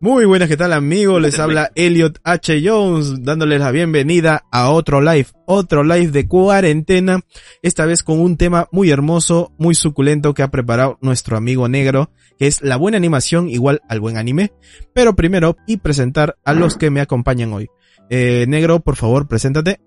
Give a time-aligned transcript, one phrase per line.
[0.00, 1.20] Muy buenas, ¿qué tal amigos?
[1.20, 2.62] Les habla Elliot H.
[2.64, 7.20] Jones dándoles la bienvenida a otro live, otro live de cuarentena,
[7.62, 12.12] esta vez con un tema muy hermoso, muy suculento que ha preparado nuestro amigo negro,
[12.38, 14.52] que es la buena animación igual al buen anime.
[14.94, 17.68] Pero primero, y presentar a los que me acompañan hoy.
[18.08, 19.80] Eh, negro, por favor, preséntate.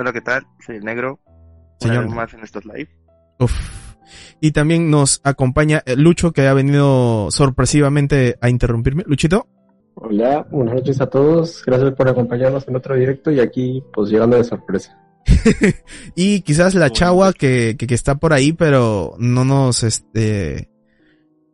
[0.00, 0.46] Hola, ¿qué tal?
[0.64, 1.20] Soy el negro.
[1.78, 1.98] Señor.
[1.98, 2.88] Una vez más en estos live.
[3.38, 3.52] Uf.
[4.40, 9.04] Y también nos acompaña eh, Lucho, que ha venido sorpresivamente a interrumpirme.
[9.06, 9.46] Luchito.
[9.96, 11.62] Hola, buenas noches a todos.
[11.66, 14.98] Gracias por acompañarnos en otro directo y aquí, pues, llegando de sorpresa.
[16.14, 20.70] y quizás la chagua que, que, que está por ahí, pero no nos, este,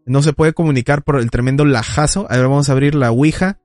[0.05, 2.29] no se puede comunicar por el tremendo lajazo.
[2.31, 3.59] A ver, vamos a abrir la Ouija.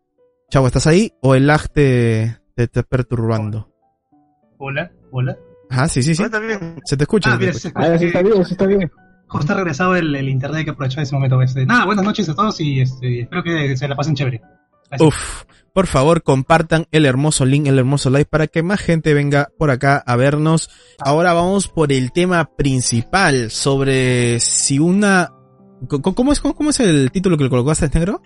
[0.49, 1.13] Chagua, ¿estás ahí?
[1.21, 3.71] ¿O el lag te, te está perturbando?
[4.63, 5.35] Hola, hola.
[5.71, 6.29] Ajá, sí, sí, sí.
[6.29, 6.79] También.
[6.85, 7.34] Se te escucha.
[7.34, 7.62] Ah, se te bien, escucha.
[7.62, 7.93] se escucha.
[7.93, 8.91] Ah, sí está bien, sí está bien.
[9.27, 11.41] Justo ha regresado el, el internet que aprovechó ese momento.
[11.41, 11.65] Este.
[11.65, 14.39] Nada, buenas noches a todos y este, espero que se la pasen chévere.
[14.87, 15.07] Gracias.
[15.07, 19.49] Uf, por favor compartan el hermoso link, el hermoso live para que más gente venga
[19.57, 20.70] por acá a vernos.
[20.99, 25.32] Ahora vamos por el tema principal sobre si una...
[25.87, 28.21] ¿Cómo es, cómo es el título que le colocaste negro?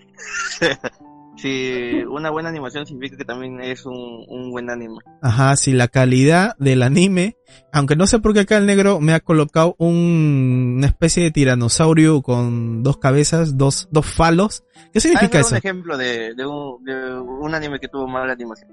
[1.36, 4.96] Si una buena animación significa que también es un, un buen anime.
[5.20, 7.36] Ajá, si la calidad del anime,
[7.72, 11.30] aunque no sé por qué acá el negro me ha colocado un, una especie de
[11.30, 14.64] tiranosaurio con dos cabezas, dos, dos falos.
[14.92, 15.54] ¿Qué Ah, significa es eso?
[15.54, 18.70] un ejemplo de, de, un, de un anime que tuvo mala animación.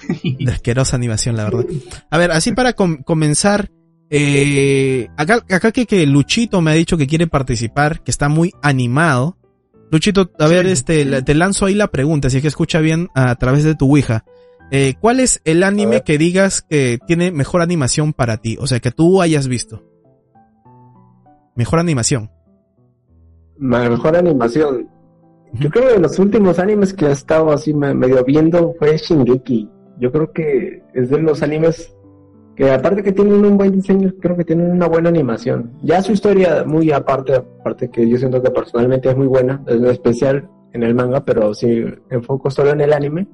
[0.38, 1.64] de asquerosa animación, la verdad.
[2.10, 3.70] A ver, así para com- comenzar,
[4.10, 8.52] eh, acá, acá que, que Luchito me ha dicho que quiere participar, que está muy
[8.62, 9.38] animado.
[9.90, 11.24] Luchito, a ver, este, sí.
[11.24, 14.24] te lanzo ahí la pregunta, si es que escucha bien a través de tu Ouija.
[14.70, 18.56] Eh, ¿Cuál es el anime que digas que tiene mejor animación para ti?
[18.60, 19.82] O sea, que tú hayas visto.
[21.56, 22.30] Mejor animación.
[23.58, 24.88] Ma- Mejor animación.
[25.54, 28.96] Yo creo que de los últimos animes que he estado así me- medio viendo fue
[28.96, 29.68] Shingeki.
[29.98, 31.92] Yo creo que es de los animes
[32.60, 35.72] que aparte que tienen un buen diseño, creo que tienen una buena animación.
[35.82, 39.80] Ya su historia muy aparte, aparte que yo siento que personalmente es muy buena, es
[39.80, 43.26] especial en el manga, pero si enfoco solo en el anime,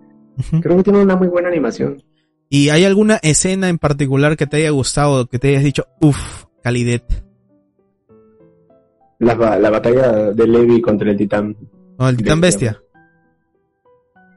[0.62, 2.00] creo que tiene una muy buena animación.
[2.48, 6.44] ¿Y hay alguna escena en particular que te haya gustado, que te hayas dicho, uff,
[6.62, 7.02] calidad?
[9.18, 11.56] La, la batalla de Levi contra el titán.
[11.98, 12.80] ¿O el titán bestia?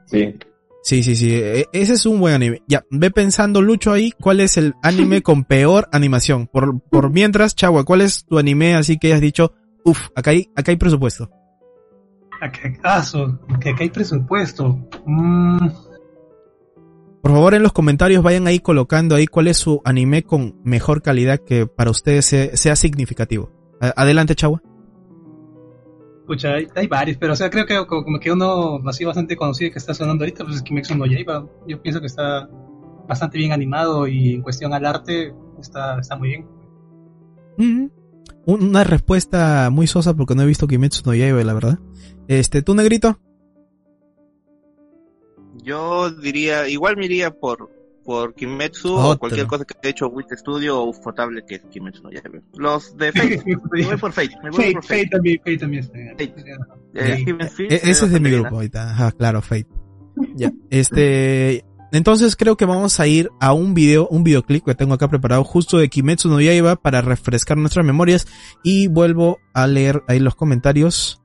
[0.06, 0.34] Sí.
[0.82, 1.34] Sí, sí, sí.
[1.34, 2.62] e- Ese es un buen anime.
[2.66, 6.46] Ya, ve pensando, Lucho, ahí, ¿cuál es el anime con peor animación?
[6.46, 9.52] Por, por mientras, Chagua, ¿cuál es tu anime así que hayas dicho,
[9.84, 11.30] uff, acá hay, acá hay presupuesto?
[12.40, 13.38] ¿A qué caso?
[13.60, 14.78] Que acá hay presupuesto.
[15.04, 15.68] Mm,
[17.22, 21.02] Por favor, en los comentarios vayan ahí colocando ahí cuál es su anime con mejor
[21.02, 23.50] calidad que para ustedes sea, sea significativo.
[23.94, 24.62] Adelante, Chagua.
[26.32, 29.36] Escucha, hay, hay varios, pero o sea, creo que co- como que uno así bastante
[29.36, 31.46] conocido y que está sonando ahorita, pues es Kimetsu no Yaiba.
[31.66, 32.48] Yo pienso que está
[33.08, 36.46] bastante bien animado y en cuestión al arte está, está muy bien.
[37.56, 37.86] Mm,
[38.46, 41.78] Una respuesta muy sosa porque no he visto Kimetsu no Yaiba, la verdad.
[42.28, 43.18] Este, ¿tú, negrito?
[45.62, 47.70] Yo diría, igual me iría por,
[48.04, 49.10] por Kimetsu Otro.
[49.12, 52.40] o cualquier cosa que haya hecho Wit Studio o Ufotable que es Kimetsu no Yaiba.
[52.54, 53.42] Los de Fate.
[53.72, 54.30] me voy por Fate.
[54.42, 55.08] Me voy Fate, por Fate Fate.
[55.10, 56.10] también, Fate también está bien.
[56.10, 56.34] Fate.
[56.94, 57.02] Ya.
[57.02, 57.24] Eh,
[57.68, 58.90] E- ese es de mi grupo ahorita.
[58.90, 59.68] Ajá, claro, Fate.
[60.34, 60.52] Ya.
[60.70, 65.08] Este, entonces creo que vamos a ir a un video, un videoclip que tengo acá
[65.08, 68.26] preparado justo de Kimetsu no Yaiba para refrescar nuestras memorias
[68.62, 71.20] y vuelvo a leer ahí los comentarios.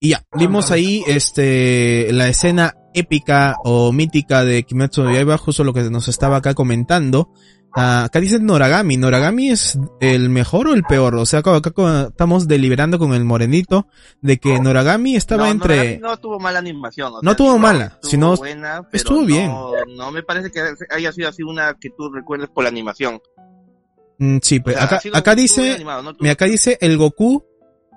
[0.00, 5.62] Y ya, vimos ahí este la escena épica o mítica de Kimetsu no Yaiba, justo
[5.64, 7.30] lo que nos estaba acá comentando.
[7.78, 11.14] Ah, acá dice Noragami, ¿Noragami es el mejor o el peor?
[11.16, 11.72] O sea, acá, acá
[12.08, 13.86] estamos deliberando con el morenito
[14.22, 15.76] de que Noragami estaba no, entre...
[15.76, 17.12] Noragami no tuvo mala animación.
[17.12, 19.52] o No sea, tuvo mala, estuvo sino buena, pero estuvo no- bien.
[19.94, 23.20] No me parece que haya sido así una que tú recuerdes por la animación.
[24.18, 27.44] Mm, sí, O sea, acá, acá dice, animado, no tuvo- mira, acá dice el Goku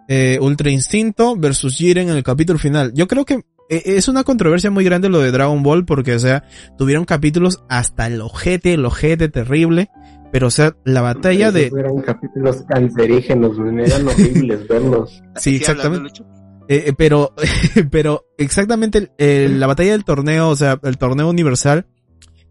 [0.10, 2.92] eh, Ultra Instinto versus Jiren en el capítulo final.
[2.94, 6.44] Yo creo que es una controversia muy grande lo de Dragon Ball porque, o sea,
[6.77, 9.89] tuvieron capítulos hasta el ojete, el ojete terrible,
[10.31, 11.71] pero, o sea, la batalla de...
[11.77, 15.24] Eran capítulos cancerígenos, eran horribles verlos.
[15.36, 16.24] Sí, ¿Qué hablas, exactamente.
[16.68, 17.33] Eh, eh, pero,
[17.92, 21.88] pero exactamente la batalla del torneo, o sea, el torneo universal,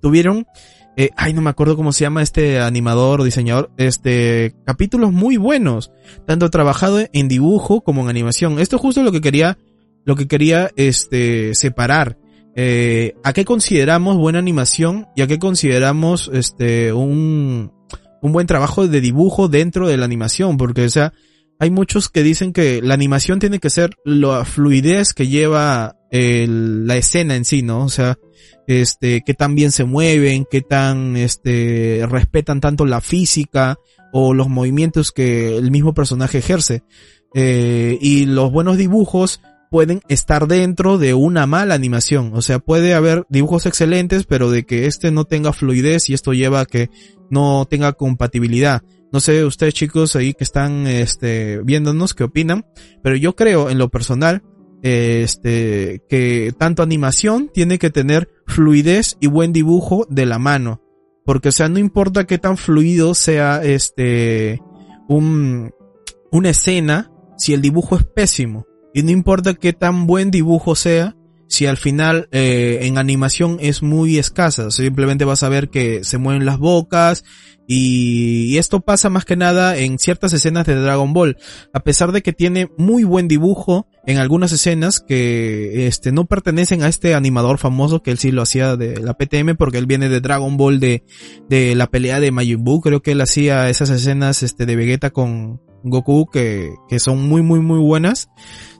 [0.01, 0.45] tuvieron,
[0.97, 5.37] eh, ay, no me acuerdo cómo se llama este animador o diseñador, este, capítulos muy
[5.37, 5.93] buenos,
[6.27, 8.59] tanto trabajado en dibujo como en animación.
[8.59, 9.57] Esto es justo lo que quería,
[10.09, 12.17] lo que quería, este, separar.
[12.57, 17.71] eh, a qué consideramos buena animación y a qué consideramos este un,
[18.23, 21.13] un buen trabajo de dibujo dentro de la animación, porque o sea,
[21.61, 26.87] hay muchos que dicen que la animación tiene que ser la fluidez que lleva el,
[26.87, 27.85] la escena en sí, ¿no?
[27.85, 28.17] O sea,
[28.67, 33.77] este, qué tan bien se mueven, qué tan, este, respetan tanto la física
[34.13, 36.83] o los movimientos que el mismo personaje ejerce.
[37.35, 42.33] Eh, y los buenos dibujos pueden estar dentro de una mala animación.
[42.35, 46.33] O sea, puede haber dibujos excelentes, pero de que este no tenga fluidez y esto
[46.33, 46.91] lleva a que
[47.31, 48.83] no tenga compatibilidad.
[49.13, 52.67] No sé ustedes chicos ahí que están este, viéndonos qué opinan,
[53.03, 54.43] pero yo creo en lo personal
[54.83, 60.83] este que tanto animación tiene que tener fluidez y buen dibujo de la mano,
[61.25, 64.61] porque o sea, no importa qué tan fluido sea este
[65.09, 65.73] un
[66.31, 71.15] una escena si el dibujo es pésimo y no importa qué tan buen dibujo sea
[71.49, 76.19] si al final eh, en animación es muy escasa, simplemente vas a ver que se
[76.19, 77.25] mueven las bocas
[77.71, 81.37] y, esto pasa más que nada en ciertas escenas de Dragon Ball,
[81.75, 86.83] a pesar de que tiene muy buen dibujo en algunas escenas que este no pertenecen
[86.83, 90.09] a este animador famoso que él sí lo hacía de la PTM porque él viene
[90.09, 91.05] de Dragon Ball de,
[91.51, 95.11] de la pelea de Majin Buu, creo que él hacía esas escenas este de Vegeta
[95.11, 98.29] con Goku que, que son muy muy muy buenas,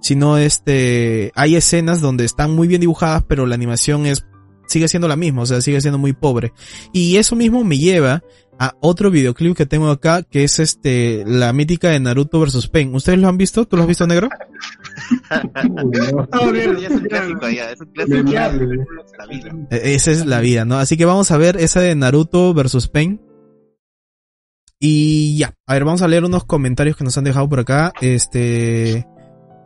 [0.01, 4.25] sino este hay escenas donde están muy bien dibujadas pero la animación es
[4.69, 6.53] sigue siendo la misma, o sea, sigue siendo muy pobre.
[6.93, 8.23] Y eso mismo me lleva
[8.61, 12.69] a otro videoclip que tengo acá, que es este, la mítica de Naruto vs.
[12.69, 12.95] Pain.
[12.95, 13.67] ¿Ustedes lo han visto?
[13.67, 14.29] ¿Tú lo has visto, negro?
[19.71, 20.79] Esa es la vida, ¿no?
[20.79, 22.89] Así que vamos a ver esa de Naruto vs.
[22.89, 23.21] Pain.
[24.81, 27.93] Y ya, a ver, vamos a leer unos comentarios que nos han dejado por acá.
[28.01, 29.07] Este,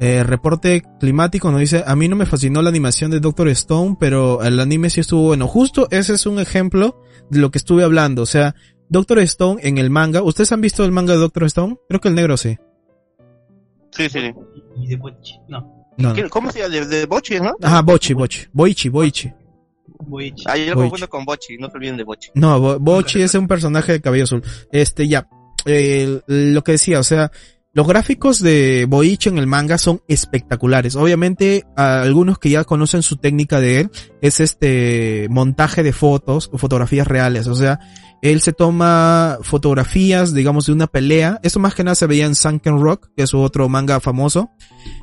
[0.00, 3.97] eh, reporte climático nos dice, a mí no me fascinó la animación de Doctor Stone,
[4.00, 5.47] pero el anime sí estuvo bueno.
[5.47, 8.23] Justo ese es un ejemplo de lo que estuve hablando.
[8.23, 8.55] O sea,
[8.88, 10.23] Doctor Stone en el manga.
[10.23, 11.76] ¿Ustedes han visto el manga de Doctor Stone?
[11.88, 12.58] Creo que el negro sí.
[13.91, 14.32] Sí, sí.
[14.76, 15.82] Y de Bochi, no.
[16.31, 16.87] ¿Cómo se llama?
[16.87, 17.55] De, Bochi, ¿no?
[17.62, 18.47] Ajá, Bochi, Bochi.
[18.53, 19.32] Boichi, Boichi.
[19.87, 20.44] Boichi.
[20.46, 22.31] Ah, yo lo confundo con Bochi, no se olviden de Bochi.
[22.34, 24.43] No, Bochi es un personaje de cabello azul.
[24.70, 25.29] Este, ya.
[25.64, 27.31] Eh, lo que decía, o sea,
[27.75, 30.94] los gráficos de Boichi en el manga son espectaculares.
[30.94, 33.90] Obviamente, algunos que ya conocen su técnica de él
[34.20, 37.46] es este montaje de fotos o fotografías reales.
[37.46, 37.81] O sea,
[38.22, 41.40] él se toma fotografías, digamos, de una pelea.
[41.42, 44.48] Esto más que nada se veía en Sunken Rock, que es otro manga famoso,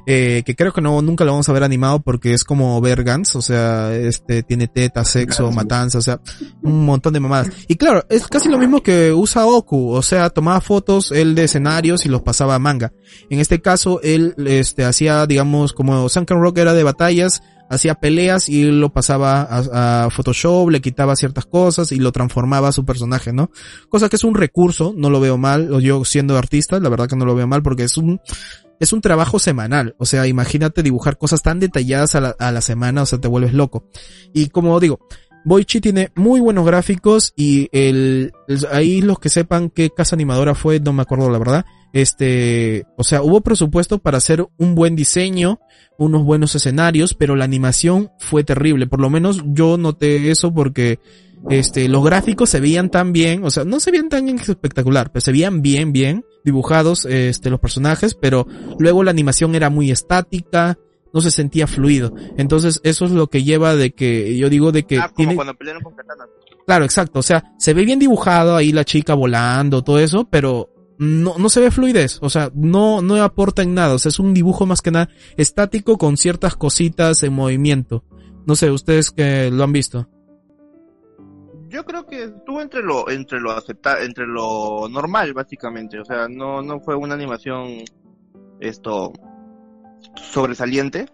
[0.08, 3.04] eh, que creo que no, nunca lo vamos a ver animado porque es como ver
[3.04, 6.22] Gans, o sea, este, tiene teta, sexo, matanza, o sea,
[6.64, 7.50] un montón de mamadas.
[7.68, 11.44] Y claro, es casi lo mismo que usa Oku, o sea, tomaba fotos él de
[11.44, 12.94] escenarios y los pasaba a manga.
[13.30, 18.50] En este caso, él, este, hacía, digamos, como Sunken Rock era de batallas, hacía peleas
[18.50, 23.32] y lo pasaba a, Photoshop, le quitaba ciertas cosas y lo transformaba a su personaje,
[23.32, 23.52] ¿no?
[23.90, 27.16] Cosa que es un recurso, no lo veo mal, yo siendo artista, la verdad que
[27.16, 28.20] no lo veo mal porque es un,
[28.80, 32.62] es un trabajo semanal, o sea, imagínate dibujar cosas tan detalladas a la, a la
[32.62, 33.86] semana, o sea, te vuelves loco.
[34.34, 35.00] Y como digo,
[35.46, 38.34] Boichi tiene muy buenos gráficos y el,
[38.72, 41.66] ahí los que sepan qué casa animadora fue, no me acuerdo la verdad.
[41.94, 45.60] Este, o sea, hubo presupuesto para hacer un buen diseño,
[45.98, 48.88] unos buenos escenarios, pero la animación fue terrible.
[48.88, 51.00] Por lo menos yo noté eso porque,
[51.50, 55.22] este, los gráficos se veían tan bien, o sea, no se veían tan espectacular, pero
[55.22, 60.78] se veían bien, bien dibujados, este, los personajes, pero luego la animación era muy estática,
[61.14, 62.14] no se sentía fluido.
[62.38, 65.00] Entonces, eso es lo que lleva de que, yo digo de que...
[65.00, 66.26] Ah, como cuando pelearon con Katana.
[66.66, 67.20] Claro, exacto.
[67.20, 70.70] O sea, se ve bien dibujado ahí la chica volando, todo eso, pero
[71.00, 72.20] no, no se ve fluidez.
[72.22, 73.96] O sea, no, no aporta en nada.
[73.96, 78.04] O sea, es un dibujo más que nada estático con ciertas cositas en movimiento.
[78.46, 80.08] No sé, ustedes que lo han visto.
[81.70, 86.00] Yo creo que estuvo entre lo, entre lo acepta, entre lo normal, básicamente.
[86.00, 87.84] O sea, no, no fue una animación,
[88.60, 89.14] esto,
[90.16, 91.06] sobresaliente,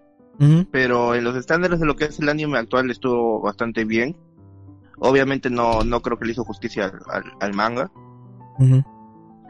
[0.71, 4.17] pero en los estándares de lo que es el anime actual estuvo bastante bien.
[4.97, 6.91] Obviamente no, no creo que le hizo justicia
[7.39, 7.91] al, manga.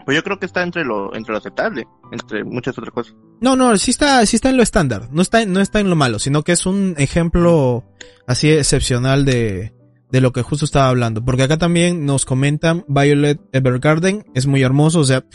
[0.05, 3.15] Pues yo creo que está entre lo, entre lo aceptable, entre muchas otras cosas.
[3.41, 5.95] No, no, sí está, sí está en lo estándar, no está, no está en lo
[5.95, 7.83] malo, sino que es un ejemplo
[8.27, 9.73] así excepcional de,
[10.11, 11.25] de lo que justo estaba hablando.
[11.25, 15.25] Porque acá también nos comentan Violet Evergarden, es muy hermoso, o sea,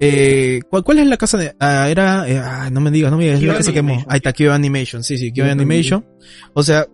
[0.00, 3.16] eh, ¿cuál, ¿cuál, es la casa de, ah, era, eh, ah, no me digas, no
[3.16, 4.04] me digas, es la que se quemó.
[4.08, 6.04] Ahí está, Kyo Animation, sí, sí, Kyo Animation.
[6.54, 6.86] O sea,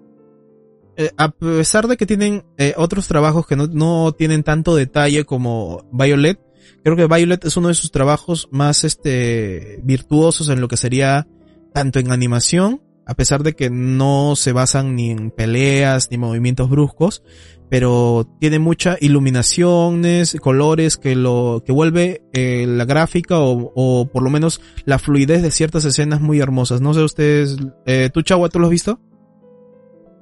[0.97, 5.25] eh, a pesar de que tienen eh, otros trabajos que no, no tienen tanto detalle
[5.25, 6.41] como Violet,
[6.83, 11.27] creo que Violet es uno de sus trabajos más, este, virtuosos en lo que sería
[11.73, 16.69] tanto en animación a pesar de que no se basan ni en peleas ni movimientos
[16.69, 17.23] bruscos,
[17.71, 24.25] pero tiene muchas iluminaciones, colores que lo que vuelve eh, la gráfica o, o, por
[24.25, 26.81] lo menos la fluidez de ciertas escenas muy hermosas.
[26.81, 27.57] No sé ustedes,
[27.87, 29.01] eh, tú Chagua, ¿tú lo has visto?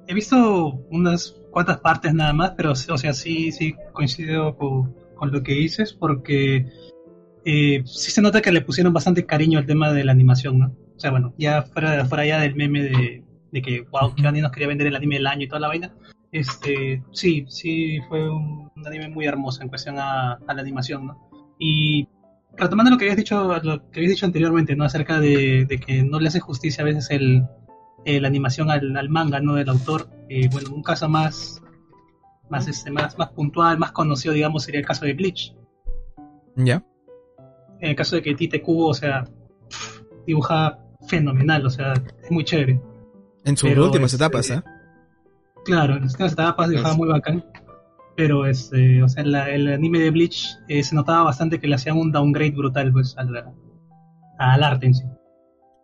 [0.07, 5.33] He visto unas cuantas partes nada más, pero o sea, sí, sí coincido con, con
[5.33, 6.67] lo que dices porque
[7.45, 10.75] eh, sí se nota que le pusieron bastante cariño al tema de la animación, ¿no?
[10.97, 14.51] O sea, bueno, ya fuera, fuera ya del meme de, de que, wow, que nos
[14.53, 15.95] quería vender el anime del año y toda la vaina.
[16.33, 21.07] Este, sí, sí, fue un, un anime muy hermoso en cuestión a, a, la animación,
[21.07, 21.29] ¿no?
[21.59, 22.09] Y
[22.57, 24.85] retomando lo que habías dicho, lo que habías dicho anteriormente, ¿no?
[24.85, 27.45] Acerca de, de que no le hace justicia a veces el,
[28.05, 29.55] la animación al, al, manga, ¿no?
[29.55, 30.09] Del autor.
[30.29, 31.63] Eh, bueno, un caso más,
[32.49, 35.55] más, este, más, más puntual, más conocido, digamos, sería el caso de Bleach.
[36.57, 36.65] Ya.
[36.65, 36.85] Yeah.
[37.81, 39.25] En el caso de que Tite Kubo, o sea,
[40.27, 42.81] dibuja fenomenal, o sea, es muy chévere.
[43.45, 44.63] En sus pero, últimas este, etapas, ¿eh?
[45.65, 47.45] Claro, en las últimas etapas dibujaba muy bacán.
[48.17, 51.75] Pero este, o sea, la, el anime de Bleach eh, se notaba bastante que le
[51.75, 53.53] hacían un downgrade brutal pues al,
[54.39, 55.05] al arte en sí.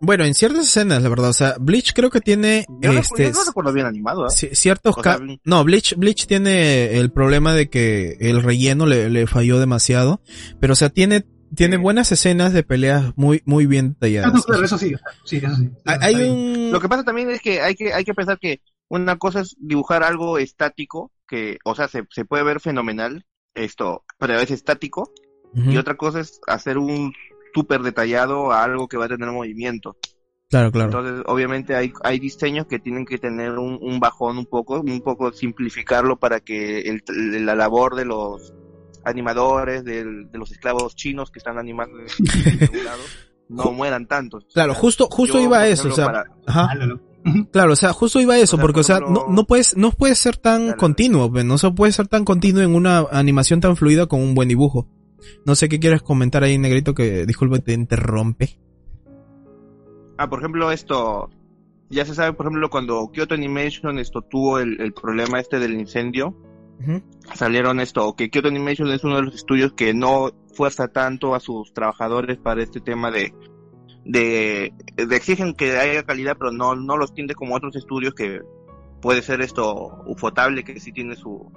[0.00, 3.28] Bueno, en ciertas escenas, la verdad, o sea, Bleach creo que tiene yo este no,
[3.28, 4.54] yo no recuerdo bien animado, ¿eh?
[4.54, 9.26] ciertos o sea, no, Bleach Bleach tiene el problema de que el relleno le, le
[9.26, 10.23] falló demasiado,
[10.59, 14.45] pero o sea, tiene tiene buenas escenas de peleas muy muy bien talladas.
[14.49, 15.71] Ah, no, eso sí, sí, eso sí.
[15.85, 16.71] Hay un...
[16.71, 19.57] Lo que pasa también es que hay que hay que pensar que una cosa es
[19.59, 25.12] dibujar algo estático que, o sea, se, se puede ver fenomenal esto, pero veces estático,
[25.54, 25.73] uh -huh.
[25.73, 27.12] y otra cosa es hacer un
[27.54, 29.97] súper detallado a algo que va a tener movimiento.
[30.50, 30.87] Claro, claro.
[30.87, 35.00] Entonces, obviamente hay, hay diseños que tienen que tener un, un bajón un poco, un
[35.00, 37.02] poco simplificarlo para que el,
[37.47, 38.52] la labor de los
[39.04, 41.99] animadores, del, de los esclavos chinos que están animando
[42.85, 43.02] lado,
[43.49, 44.45] no mueran tantos.
[44.52, 46.25] Claro, justo, justo Yo, iba a eso, o sea, para...
[46.47, 46.69] ajá.
[47.52, 49.76] Claro, o sea, justo iba a eso, o sea, porque, o sea, no, no puedes,
[49.76, 50.78] no puede ser tan claro.
[50.78, 54.49] continuo, no se puede ser tan continuo en una animación tan fluida con un buen
[54.49, 54.88] dibujo.
[55.45, 58.59] No sé qué quieres comentar ahí, Negrito, que disculpe, te interrumpe.
[60.19, 61.31] Ah, por ejemplo, esto,
[61.89, 65.75] ya se sabe, por ejemplo, cuando Kyoto Animation esto tuvo el, el problema este del
[65.75, 67.03] incendio, uh -huh.
[67.35, 71.41] salieron esto, que Kyoto Animation es uno de los estudios que no fuerza tanto a
[71.41, 73.33] sus trabajadores para este tema de,
[74.05, 78.41] de, de exigen que haya calidad, pero no, no los tiende como otros estudios que
[79.00, 81.50] puede ser esto ufotable, que sí tiene su,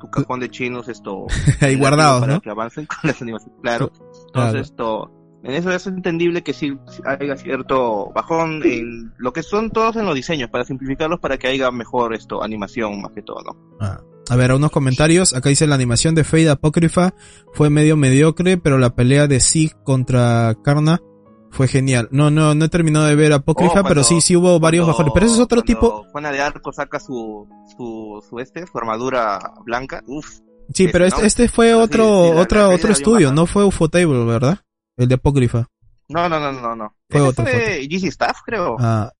[0.00, 1.26] tu cajón de chinos esto
[1.60, 2.40] ahí guardado para ¿no?
[2.40, 3.92] que avancen con las animaciones claro
[4.26, 4.58] entonces claro.
[4.58, 5.12] esto
[5.42, 10.06] en eso es entendible que sí haya cierto bajón en lo que son todos en
[10.06, 14.00] los diseños para simplificarlos para que haya mejor esto animación más que todo no ah.
[14.28, 15.34] A ver, unos comentarios.
[15.34, 17.14] Acá dice la animación de Fade Apócrifa
[17.52, 21.00] fue medio mediocre, pero la pelea de Zig contra Karna
[21.50, 22.08] fue genial.
[22.10, 24.84] No, no, no he terminado de ver Apócrifa, oh, cuando, pero sí, sí hubo varios
[24.84, 25.12] cuando, bajones.
[25.14, 26.04] Pero ese es otro tipo.
[26.12, 30.02] Juana de Arco saca su, su, su este, su armadura blanca.
[30.06, 30.40] Uf.
[30.72, 34.58] Sí, pero este, este fue otro, sí, sí, otro, otro estudio, no fue Ufotable, ¿verdad?
[34.96, 35.68] El de Apócrifa.
[36.08, 36.94] No, no, no, no, no.
[37.08, 37.44] Fue otro.
[37.44, 38.76] Fue GC Staff, creo.
[38.78, 39.12] Ah,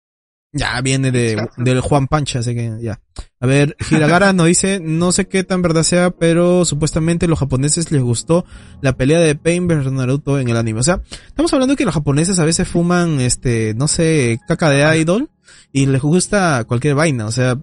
[0.52, 3.00] ya viene de, del Juan Pancha, así que ya.
[3.40, 7.92] A ver, Hiragara nos dice, no sé qué tan verdad sea, pero supuestamente los japoneses
[7.92, 8.44] les gustó
[8.80, 10.80] la pelea de Pain versus Naruto en el anime.
[10.80, 14.70] O sea, estamos hablando de que los japoneses a veces fuman, este, no sé, caca
[14.70, 15.30] de idol
[15.72, 17.26] y les gusta cualquier vaina.
[17.26, 17.58] O sea,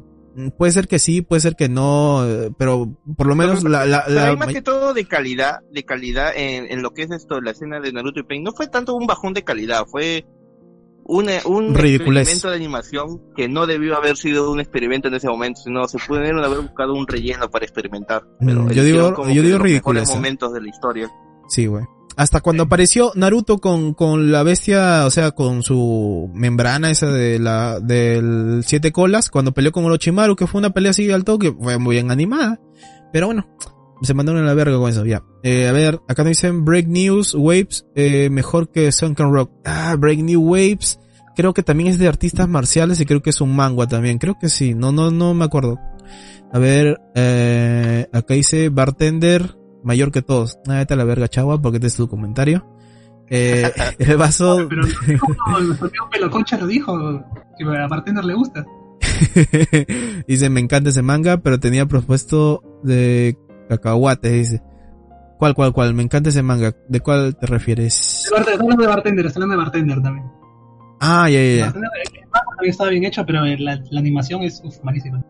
[0.58, 2.24] puede ser que sí, puede ser que no,
[2.58, 6.32] pero por lo menos la, la, la hay más que todo de calidad, de calidad
[6.36, 8.44] en, en lo que es esto, la escena de Naruto y Pain.
[8.44, 10.26] No fue tanto un bajón de calidad, fue
[11.06, 15.62] un, un experimento de animación que no debió haber sido un experimento en ese momento,
[15.62, 18.24] sino se pudieron haber buscado un relleno para experimentar.
[18.40, 20.04] Pero yo digo, yo digo ridículo.
[20.06, 21.12] momentos de la historia.
[21.50, 21.86] Sí, güey.
[22.16, 27.40] Hasta cuando apareció Naruto con, con la bestia, o sea, con su membrana esa de
[27.40, 31.52] la, del siete colas, cuando peleó con Orochimaru, que fue una pelea así al toque,
[31.52, 32.60] fue muy bien animada.
[33.12, 33.48] Pero bueno,
[34.04, 35.24] se mandaron a la verga con eso, ya.
[35.44, 39.52] Eh, a ver, acá nos dicen Break News, Waves, eh, mejor que Sunken Rock.
[39.66, 41.00] Ah, Break New Waves,
[41.36, 44.38] creo que también es de artistas marciales y creo que es un manga también, creo
[44.40, 45.80] que sí, no, no, no me acuerdo.
[46.52, 50.60] A ver, eh, acá dice Bartender, mayor que todos.
[50.68, 52.68] Ah, vete a la verga, chagua, porque este es tu comentario.
[53.30, 54.68] Eh, el vaso...
[54.70, 54.82] Pero
[55.62, 57.24] nuestro amigo Peloconcha lo dijo,
[57.58, 58.66] que a Bartender le gusta.
[60.28, 63.38] dice, me encanta ese manga, pero tenía propuesto de
[63.78, 64.62] cacahuate, dice.
[65.38, 65.94] ¿Cuál, cuál, cuál?
[65.94, 66.74] Me encanta ese manga.
[66.88, 68.26] ¿De cuál te refieres?
[68.26, 70.26] Está hablando de Bartender, está hablando de Bartender también.
[71.02, 71.66] Ah, ya, ya, ya.
[71.68, 75.24] El manga estaba bien hecho, pero la, la animación es uf, malísima.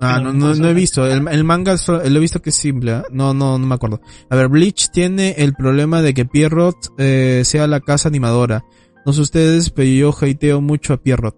[0.00, 1.06] Ah, no, no, no he visto.
[1.06, 2.92] El, el manga solo, lo he visto que es simple.
[2.92, 3.02] ¿eh?
[3.10, 4.00] No, no, no me acuerdo.
[4.28, 8.64] A ver, Bleach tiene el problema de que Pierrot eh, sea la casa animadora.
[9.06, 11.36] No sé ustedes, pero yo hateo mucho a Pierrot.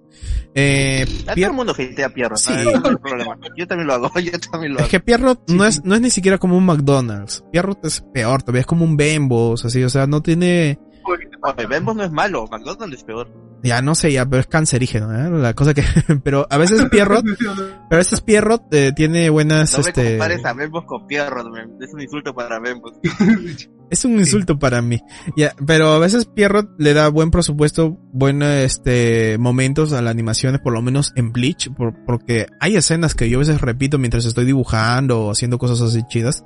[0.55, 2.39] Eh, A Pier- todo el mundo hatea a Pierrot.
[2.39, 2.53] Sí.
[2.65, 3.39] No hay problema.
[3.57, 4.91] Yo también lo hago, yo también lo Es hago.
[4.91, 7.45] que Pierrot Sí, no es, no es ni siquiera como un McDonald's.
[7.53, 11.95] Pierrot es peor, todavía es como un Bembos, así, o sea, no tiene, Oye, Bembos
[11.95, 13.31] no es malo, McDonald's es peor.
[13.63, 15.31] Ya no sé, ya, pero es cancerígeno, ¿eh?
[15.41, 15.83] La cosa que,
[16.23, 20.45] pero a veces Pierrot, pero a veces Pierrot eh, tiene buenas, No me este, compares
[20.45, 21.71] a Bembos con Pierrot, man.
[21.81, 22.93] es un insulto para Bembos.
[23.91, 25.01] es un insulto para mí.
[25.37, 30.61] Ya, pero a veces Pierrot le da buen presupuesto, buenos, este, momentos a las animaciones,
[30.61, 34.25] por lo menos en Bleach, por- porque hay escenas que yo a veces repito mientras
[34.25, 36.45] estoy dibujando o haciendo cosas así chidas.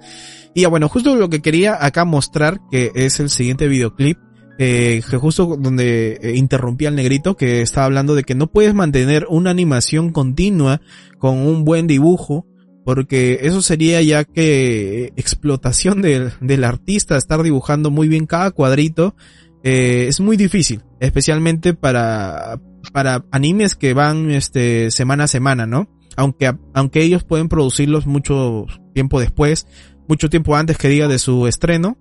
[0.54, 4.18] Y ya bueno, justo lo que quería acá mostrar, que es el siguiente videoclip,
[4.58, 9.26] eh, justo donde eh, interrumpí al negrito, que estaba hablando de que no puedes mantener
[9.28, 10.80] una animación continua
[11.18, 12.46] con un buen dibujo,
[12.84, 18.50] porque eso sería ya que eh, explotación del, del artista, estar dibujando muy bien cada
[18.50, 19.14] cuadrito,
[19.62, 22.60] eh, es muy difícil, especialmente para,
[22.92, 25.88] para animes que van este semana a semana, ¿no?
[26.16, 29.66] Aunque, aunque ellos pueden producirlos mucho tiempo después,
[30.08, 31.96] mucho tiempo antes que diga de su estreno,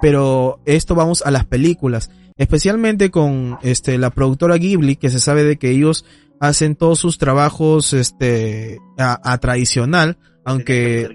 [0.00, 5.44] pero esto vamos a las películas, especialmente con este la productora Ghibli, que se sabe
[5.44, 6.04] de que ellos
[6.40, 11.08] hacen todos sus trabajos este a, a tradicional, aunque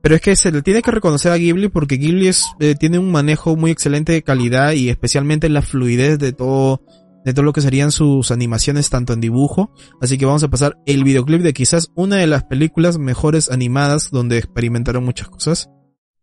[0.00, 3.00] pero es que se le tiene que reconocer a Ghibli porque Ghibli es, eh, tiene
[3.00, 6.80] un manejo muy excelente de calidad y especialmente la fluidez de todo,
[7.24, 9.72] de todo lo que serían sus animaciones tanto en dibujo.
[10.00, 14.12] Así que vamos a pasar el videoclip de quizás una de las películas mejores animadas
[14.12, 15.70] donde experimentaron muchas cosas.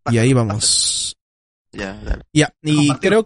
[0.10, 0.93] Y ahí vamos.
[1.74, 2.24] Ya, dale.
[2.34, 3.26] Ya, y creo,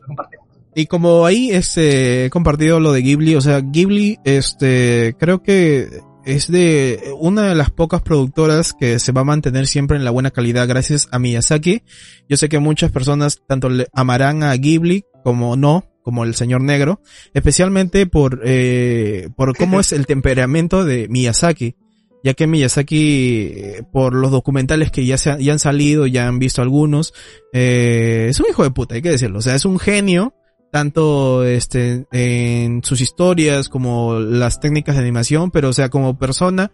[0.74, 6.02] y como ahí este, he compartido lo de Ghibli, o sea, Ghibli, este, creo que
[6.24, 10.12] es de una de las pocas productoras que se va a mantener siempre en la
[10.12, 11.84] buena calidad gracias a Miyazaki.
[12.30, 16.62] Yo sé que muchas personas tanto le amarán a Ghibli como no, como el señor
[16.62, 17.02] negro,
[17.34, 21.76] especialmente por, eh, por cómo es el temperamento de Miyazaki.
[22.24, 26.28] Ya que Miyazaki, eh, por los documentales que ya, se han, ya han salido, ya
[26.28, 27.14] han visto algunos,
[27.54, 29.40] eh, es un hijo de puta, hay que decirlo.
[29.40, 30.34] O sea, es un genio,
[30.72, 36.72] tanto este, en sus historias como las técnicas de animación, pero o sea, como persona,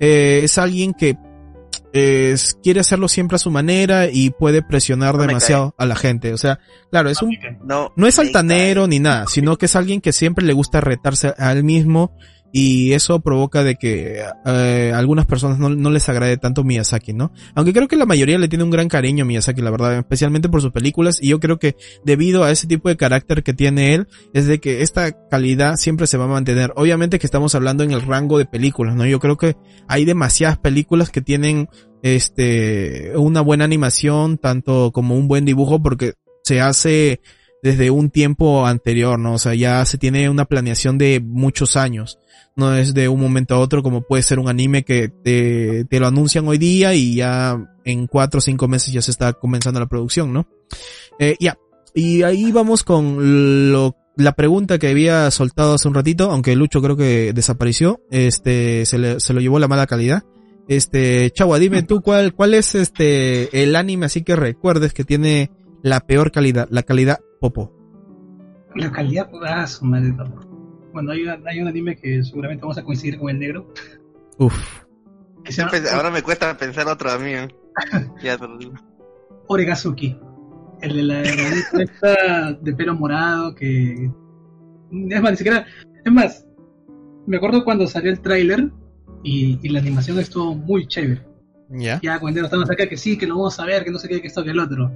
[0.00, 1.16] eh, es alguien que
[1.96, 6.32] eh, quiere hacerlo siempre a su manera y puede presionar No demasiado a la gente.
[6.32, 6.58] O sea,
[6.90, 7.30] claro, es un
[7.64, 11.34] No, no es altanero ni nada, sino que es alguien que siempre le gusta retarse
[11.38, 12.16] a él mismo
[12.56, 17.12] y eso provoca de que eh, a algunas personas no, no les agrade tanto Miyazaki,
[17.12, 17.32] ¿no?
[17.56, 20.48] Aunque creo que la mayoría le tiene un gran cariño a Miyazaki, la verdad, especialmente
[20.48, 23.94] por sus películas y yo creo que debido a ese tipo de carácter que tiene
[23.94, 26.72] él, es de que esta calidad siempre se va a mantener.
[26.76, 29.04] Obviamente que estamos hablando en el rango de películas, ¿no?
[29.04, 29.56] Yo creo que
[29.88, 31.68] hay demasiadas películas que tienen
[32.02, 36.12] este una buena animación, tanto como un buen dibujo porque
[36.44, 37.20] se hace
[37.64, 39.32] desde un tiempo anterior, ¿no?
[39.32, 42.18] O sea, ya se tiene una planeación de muchos años.
[42.56, 45.98] No es de un momento a otro como puede ser un anime que te, te
[45.98, 49.80] lo anuncian hoy día y ya en cuatro o cinco meses ya se está comenzando
[49.80, 50.46] la producción, ¿no?
[51.18, 51.56] Eh, ya.
[51.94, 56.82] Y ahí vamos con lo, la pregunta que había soltado hace un ratito, aunque Lucho
[56.82, 60.22] creo que desapareció, este, se, le, se lo llevó la mala calidad.
[60.68, 65.50] Este, Chagua, dime tú cuál, cuál es este, el anime así que recuerdes que tiene
[65.82, 67.20] la peor calidad, la calidad
[67.52, 67.70] popo.
[68.74, 70.08] La calidad, ah, su madre.
[70.12, 70.24] no.
[70.92, 73.72] Bueno, hay, una- hay un anime que seguramente vamos a coincidir con el negro.
[74.38, 74.54] Uf.
[75.44, 77.32] Que se llama Pues, ahora me cuesta pensar otro a mí.
[77.34, 77.48] ¿eh?
[79.48, 80.18] Oregazuki.
[80.80, 84.10] El de la hermanita de pelo morado que.
[85.10, 85.66] Es más, ni siquiera.
[86.04, 86.46] Es más,
[87.26, 88.70] me acuerdo cuando salió el tráiler
[89.22, 91.26] y, y la animación estuvo muy chévere.
[91.70, 92.00] Ya.
[92.02, 94.20] Ya cuando estamos acá que sí, que lo vamos a ver, que no sé qué,
[94.20, 94.90] que esto, que el otro.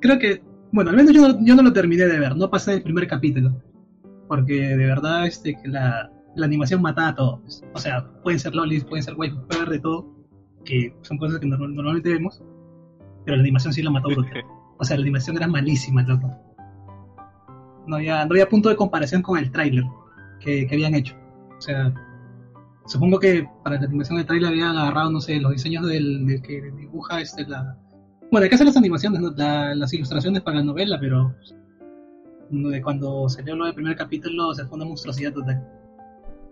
[0.00, 2.74] Creo que, bueno, al menos yo no, yo no lo terminé de ver, no pasé
[2.74, 3.60] el primer capítulo.
[4.28, 7.42] Porque de verdad, este, que la, la animación mataba a todo.
[7.72, 10.06] O sea, pueden ser lolis, pueden ser waifus, puede haber de todo,
[10.64, 12.42] que son cosas que normal- normalmente vemos,
[13.24, 14.42] pero la animación sí la mató brutal.
[14.78, 16.30] O sea, la animación era malísima, loco.
[17.86, 19.84] No había, no había punto de comparación con el tráiler
[20.40, 21.14] que, que habían hecho.
[21.56, 21.94] O sea,
[22.84, 26.42] supongo que para la animación del tráiler habían agarrado, no sé, los diseños del, del
[26.42, 27.78] que dibuja este la.
[28.30, 29.30] Bueno, el que hace las animaciones, ¿no?
[29.36, 31.34] La- las ilustraciones para la novela, pero
[32.82, 35.64] cuando salió lo del primer capítulo, o sea, fue una monstruosidad total.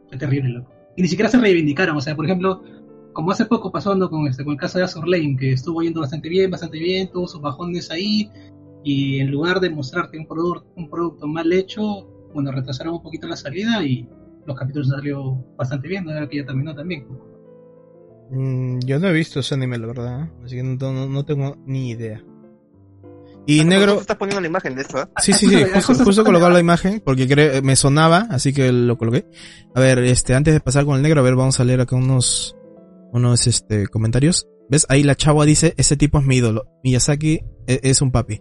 [0.09, 0.71] Fue terrible, loco.
[0.97, 2.63] Y ni siquiera se reivindicaron, o sea, por ejemplo,
[3.13, 3.95] como hace poco pasó
[4.29, 7.27] este, con el caso de Azur Lane, que estuvo yendo bastante bien, bastante bien, tuvo
[7.29, 8.29] sus bajones ahí,
[8.85, 13.27] y en lugar de mostrarte un, producto un producto mal hecho, bueno, retrasaron un poquito
[13.27, 14.09] la salida y
[14.47, 16.29] los capítulos salió bastante bien, ¿no?
[16.29, 17.07] que ya terminó también.
[18.31, 20.23] Mm, yo no he visto ese anime, la verdad.
[20.25, 20.31] ¿eh?
[20.45, 22.23] Así que no, no- no tengo ni idea.
[23.47, 25.07] Y Ah, negro, ¿tú estás poniendo la imagen de esto, ¿eh?
[25.19, 28.97] Sí, sí, sí, Justo- justo, colocaba la imagen porque cre- me sonaba, así que lo
[28.97, 29.27] coloqué.
[29.75, 31.95] A ver, este, antes de pasar con el negro, a ver, vamos a leer acá
[31.95, 32.57] unos,
[33.13, 34.49] unos, este, comentarios.
[34.71, 34.87] ¿Ves?
[34.89, 36.65] Ahí la chava dice, ese tipo es mi ídolo.
[36.83, 38.41] Miyazaki e- es un papi.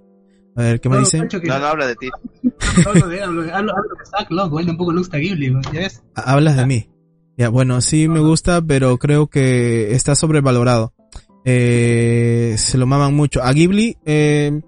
[0.55, 1.03] A ver, ¿qué me No?
[1.05, 2.09] Pancho, que- No, no habla de ti.
[2.87, 6.01] hablo de- hablo- hablo- hablo de Zack, loco, él tampoco le gusta Ghibli, ¿ya ves?
[6.15, 6.89] Ah, Hablas de mí.
[7.37, 10.93] Ya, bueno, sí me gusta, pero creo que está sobrevalorado.
[11.45, 13.43] Eh, se lo maman mucho.
[13.43, 14.61] A Ghibli, eh,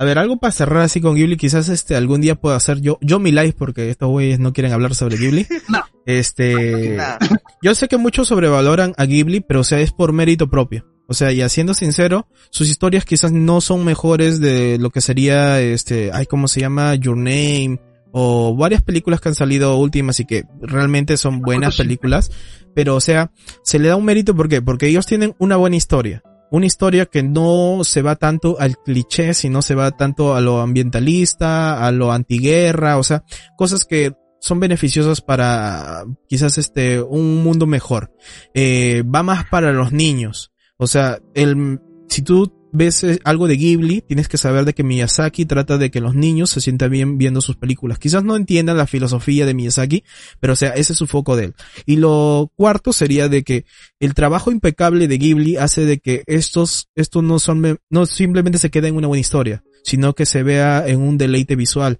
[0.00, 2.98] a ver, algo para cerrar así con Ghibli, quizás este algún día pueda hacer yo,
[3.00, 5.46] yo mi live porque estos güeyes no quieren hablar sobre Ghibli.
[5.68, 5.82] No.
[6.06, 6.96] Este,
[7.62, 10.86] yo sé que muchos sobrevaloran a Ghibli, pero o sea, es por mérito propio.
[11.08, 15.60] O sea, y siendo sincero, sus historias quizás no son mejores de lo que sería,
[15.60, 16.94] este, ay, ¿cómo se llama?
[16.94, 17.80] Your Name,
[18.12, 22.30] o varias películas que han salido últimas y que realmente son buenas películas,
[22.74, 23.30] pero o sea,
[23.62, 24.62] se le da un mérito, ¿por qué?
[24.62, 26.22] Porque ellos tienen una buena historia.
[26.50, 30.60] Una historia que no se va tanto al cliché, sino se va tanto a lo
[30.60, 33.22] ambientalista, a lo antiguerra, o sea,
[33.56, 38.12] cosas que son beneficiosas para quizás este un mundo mejor.
[38.54, 40.52] Eh, va más para los niños.
[40.78, 44.82] O sea, el si tú ves eh, algo de Ghibli, tienes que saber de que
[44.82, 47.98] Miyazaki trata de que los niños se sientan bien viendo sus películas.
[47.98, 50.04] Quizás no entiendan la filosofía de Miyazaki,
[50.40, 51.54] pero o sea, ese es su foco de él.
[51.86, 53.64] Y lo cuarto sería de que
[54.00, 58.70] el trabajo impecable de Ghibli hace de que estos, estos no son, no simplemente se
[58.70, 61.98] queden en una buena historia, sino que se vea en un deleite visual.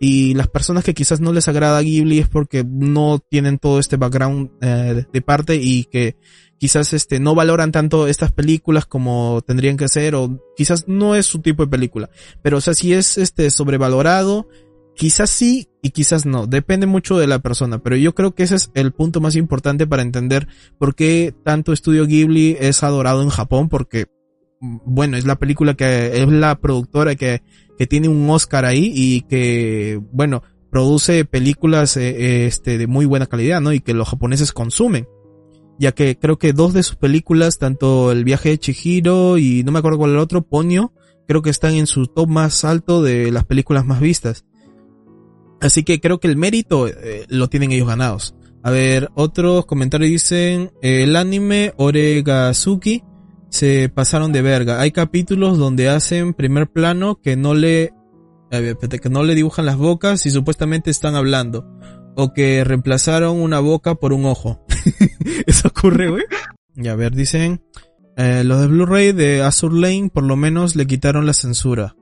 [0.00, 3.96] Y las personas que quizás no les agrada Ghibli es porque no tienen todo este
[3.96, 6.16] background eh, de parte y que
[6.58, 11.26] quizás este no valoran tanto estas películas como tendrían que ser o quizás no es
[11.26, 12.10] su tipo de película.
[12.42, 14.48] Pero o sea, si es este sobrevalorado,
[14.94, 18.56] quizás sí y quizás no, depende mucho de la persona, pero yo creo que ese
[18.56, 23.28] es el punto más importante para entender por qué tanto estudio Ghibli es adorado en
[23.30, 24.06] Japón porque
[24.60, 27.42] bueno, es la película que es la productora que
[27.78, 33.26] que tiene un Oscar ahí y que bueno, produce películas eh, este de muy buena
[33.26, 33.72] calidad, ¿no?
[33.72, 35.06] Y que los japoneses consumen
[35.78, 39.72] ya que creo que dos de sus películas, tanto El viaje de Chihiro y no
[39.72, 40.92] me acuerdo cuál el otro, Ponyo,
[41.26, 44.44] creo que están en su top más alto de las películas más vistas.
[45.60, 48.34] Así que creo que el mérito eh, lo tienen ellos ganados.
[48.62, 53.02] A ver, otros comentarios dicen, eh, el anime Oregazuki
[53.50, 54.80] se pasaron de verga.
[54.80, 57.92] Hay capítulos donde hacen primer plano que no le,
[58.50, 61.66] que no le dibujan las bocas y supuestamente están hablando.
[62.16, 64.64] O que reemplazaron una boca por un ojo.
[65.46, 66.24] Eso ocurre, güey.
[66.76, 67.62] Y a ver, dicen,
[68.16, 71.94] eh, los de Blu-ray de Azur Lane por lo menos le quitaron la censura.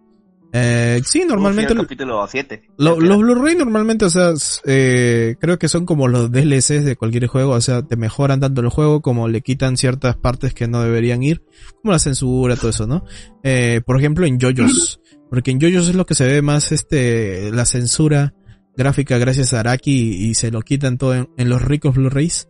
[0.53, 2.63] Eh, sí, normalmente El lo- capítulo 7.
[2.79, 4.33] lo- los Blu-ray normalmente, o sea,
[4.65, 8.61] eh, creo que son como los DLCs de cualquier juego, o sea, te mejoran tanto
[8.63, 11.43] el juego como le quitan ciertas partes que no deberían ir,
[11.83, 13.05] como la censura, todo eso, ¿no?
[13.43, 17.51] Eh, por ejemplo, en JoJo's, porque en JoJo's es lo que se ve más, este,
[17.53, 18.33] la censura
[18.77, 22.49] gráfica gracias a Araki y, y se lo quitan todo en, en los ricos Blu-rays,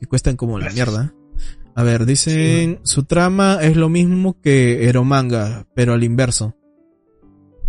[0.00, 1.14] que cuestan como la mierda.
[1.74, 6.56] A ver, dicen, su trama es lo mismo que Eromanga, pero al inverso.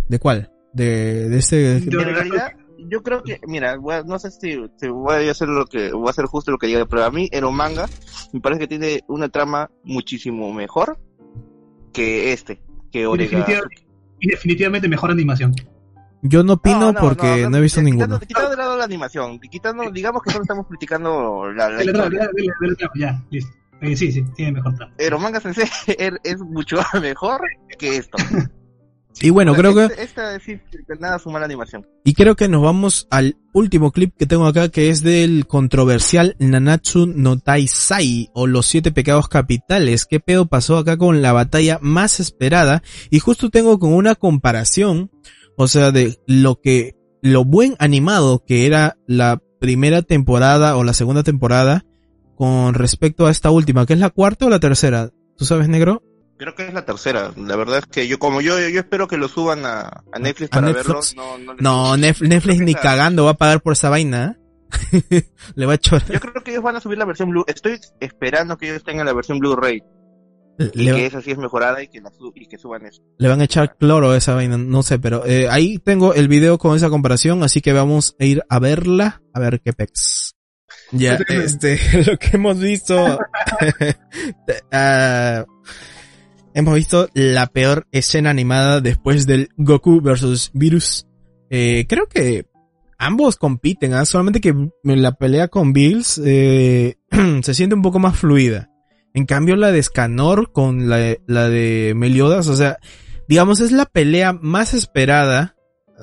[0.08, 0.50] ¿De cuál?
[0.72, 1.80] De, de este...
[1.88, 2.52] Yo- En realidad,
[2.90, 5.92] yo creo que, mira, voy a- no sé si, si voy a hacer lo que,
[5.92, 7.88] voy a hacer justo lo que diga, pero a mí, Eromanga,
[8.32, 10.98] me parece que tiene una trama muchísimo mejor
[11.92, 13.46] que este, que Orega.
[14.20, 15.54] y definitivamente mejor animación.
[16.22, 18.20] Yo no opino No, no, porque no, no, he visto ninguno.
[18.20, 22.20] Quitando de lado la animación, quitando, digamos que solo estamos criticando la, la historia.
[22.20, 23.52] dale, dale, dale, ya, listo.
[23.82, 24.94] Eh, sí, sí, tiene mejor trama.
[24.96, 25.68] Eromanga Sensei
[26.22, 27.40] es, mucho mejor
[27.78, 28.16] que esto.
[29.20, 31.86] Y bueno, creo que, Esta, esta sí, que nada su mala animación.
[32.04, 36.34] y creo que nos vamos al último clip que tengo acá, que es del controversial
[36.38, 40.06] Nanatsu no Taisai, o los siete pecados capitales.
[40.06, 42.82] ¿Qué pedo pasó acá con la batalla más esperada?
[43.10, 45.10] Y justo tengo con una comparación,
[45.56, 50.92] o sea, de lo que, lo buen animado que era la primera temporada o la
[50.92, 51.84] segunda temporada,
[52.34, 55.10] con respecto a esta última, que es la cuarta o la tercera.
[55.36, 56.02] ¿Tú sabes, negro?
[56.38, 57.32] Creo que es la tercera.
[57.36, 60.50] La verdad es que yo, como yo, yo espero que lo suban a, a Netflix
[60.50, 61.14] ¿A para Netflix?
[61.14, 61.54] verlo.
[61.60, 64.36] No, Netflix ni cagando va a pagar por esa vaina.
[65.10, 65.22] ¿eh?
[65.54, 66.04] Le va a echar.
[66.10, 67.44] Yo creo que ellos van a subir la versión Blue.
[67.46, 69.82] Estoy esperando que ellos tengan la versión Blu-ray.
[70.58, 73.02] Y Le, que esa sí es mejorada y que, la su- y que suban eso.
[73.18, 76.28] le van a echar cloro a esa vaina, no sé, pero eh, ahí tengo el
[76.28, 80.34] video con esa comparación, así que vamos a ir a verla, a ver qué pex.
[80.92, 82.96] Ya, este, lo que hemos visto,
[84.72, 85.44] ah,
[86.54, 91.06] hemos visto la peor escena animada después del Goku versus Virus.
[91.50, 92.46] Eh, creo que
[92.98, 94.04] ambos compiten, ¿ah?
[94.04, 96.96] solamente que la pelea con Bills eh,
[97.42, 98.68] se siente un poco más fluida.
[99.14, 102.78] En cambio, la de Scanor con la, la de Meliodas, o sea,
[103.28, 105.56] digamos, es la pelea más esperada.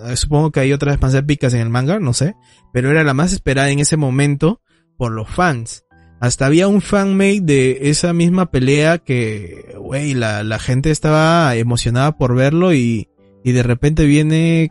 [0.05, 2.35] Eh, Supongo que hay otras más épicas en el manga, no sé.
[2.71, 4.61] Pero era la más esperada en ese momento
[4.97, 5.85] por los fans.
[6.19, 12.17] Hasta había un fanmade de esa misma pelea que, güey, la, la gente estaba emocionada
[12.17, 13.07] por verlo y,
[13.43, 14.69] y de repente viene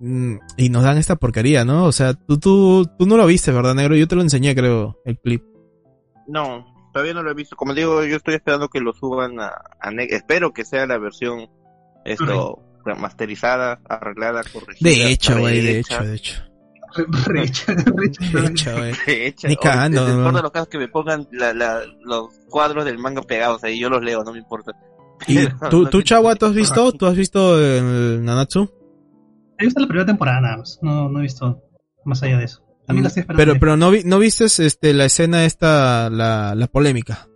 [0.00, 1.84] mm, y nos dan esta porquería, ¿no?
[1.84, 3.94] O sea, tú, tú, tú no lo viste, ¿verdad, negro?
[3.94, 5.44] Yo te lo enseñé, creo, el clip.
[6.26, 6.66] No,
[6.98, 7.54] todavía no lo he visto.
[7.54, 10.98] Como digo, yo estoy esperando que lo suban a, a Ne- espero que sea la
[10.98, 11.48] versión
[12.04, 12.60] esto
[12.98, 14.90] masterizada, arreglada, corregida.
[14.90, 16.42] De hecho, güey, de hecho, de hecho.
[17.26, 18.90] Recha, recha.
[19.06, 19.46] Hecha.
[19.46, 20.32] Ni cagando, ¿no?
[20.32, 23.90] de los casos que me pongan la, la, los cuadros del manga pegados ahí, yo
[23.90, 24.72] los leo, no me importa.
[25.28, 26.90] ¿Y Pero tú, no tú Chagua, tú has visto?
[26.92, 28.68] ¿Tú has visto el Nanatsu?
[29.58, 30.80] He visto la primera temporada nada más.
[30.82, 31.62] No, no he visto
[32.04, 32.67] más allá de eso.
[32.88, 33.06] También.
[33.06, 37.28] Mm, Pero, pero no, vi, no viste este, la escena esta, la, la polémica.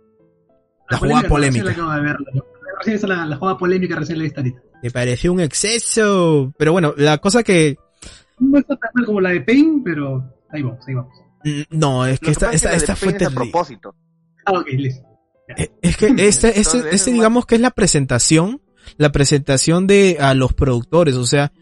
[0.89, 1.63] La jugada polémica.
[1.65, 2.17] la acabo de ver.
[2.33, 2.43] La-
[2.79, 4.59] Recién esa la, la jugada polémica recién la he visto ahorita.
[4.81, 6.53] Me pareció un exceso.
[6.57, 7.77] Pero bueno, la cosa que,
[8.39, 11.13] No está tan mal como la de Pain, pero ahí vamos, ahí vamos.
[11.45, 13.95] mm, no, es que que esta, que esta, fue es a propósito.
[14.45, 15.07] Ah, ok, listo.
[15.55, 18.61] Eh, Es que este, este, este digamos que es la presentación,
[18.97, 21.53] la presentación de a los productores, o sea,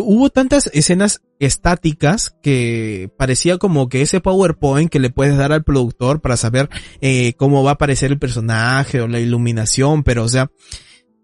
[0.00, 5.64] hubo tantas escenas estáticas que parecía como que ese PowerPoint que le puedes dar al
[5.64, 6.68] productor para saber
[7.00, 10.50] eh, cómo va a aparecer el personaje o la iluminación, pero o sea,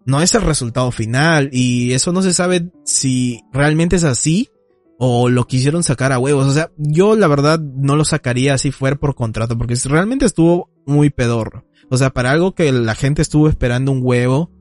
[0.05, 4.49] no es el resultado final y eso no se sabe si realmente es así
[4.97, 6.47] o lo quisieron sacar a huevos.
[6.47, 10.69] O sea, yo la verdad no lo sacaría si fuera por contrato porque realmente estuvo
[10.85, 11.65] muy pedorro.
[11.89, 14.51] O sea, para algo que la gente estuvo esperando un huevo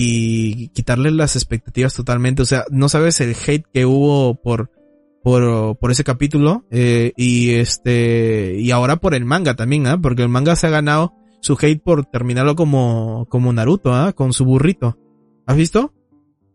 [0.00, 2.42] y quitarle las expectativas totalmente.
[2.42, 4.70] O sea, no sabes el hate que hubo por,
[5.22, 9.98] por, por ese capítulo, eh, y este, y ahora por el manga también, ¿ah?
[10.00, 14.12] Porque el manga se ha ganado su hate por terminarlo como, como Naruto, ¿ah?
[14.12, 14.98] Con su burrito.
[15.46, 15.94] ¿Has visto?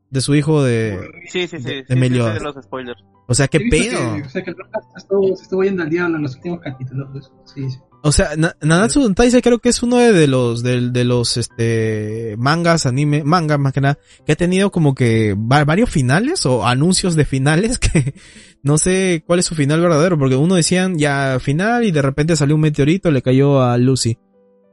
[0.09, 1.63] De su hijo de, Sí, sí, sí.
[1.63, 2.33] De- sí, de sí, Meliodas.
[2.33, 3.03] sé de los spoilers.
[3.27, 4.15] o sea, qué pedo.
[4.15, 6.59] que- o sea, que el se estuvo, se estuvo yendo al diablo en los últimos
[6.61, 7.09] capítulos.
[7.11, 7.31] pues.
[7.55, 7.79] Sí, sí.
[8.05, 11.37] O sea, Na- Nanatsu no Taizai creo que es uno de, los de, de los
[11.37, 16.45] este mangas, anime, manga más que nada, que ha tenido como que va- varios finales
[16.45, 18.13] o anuncios de finales que
[18.61, 22.35] no sé cuál es su final verdadero, porque uno decían ya final y de repente
[22.35, 24.17] salió un meteorito, le cayó a Lucy.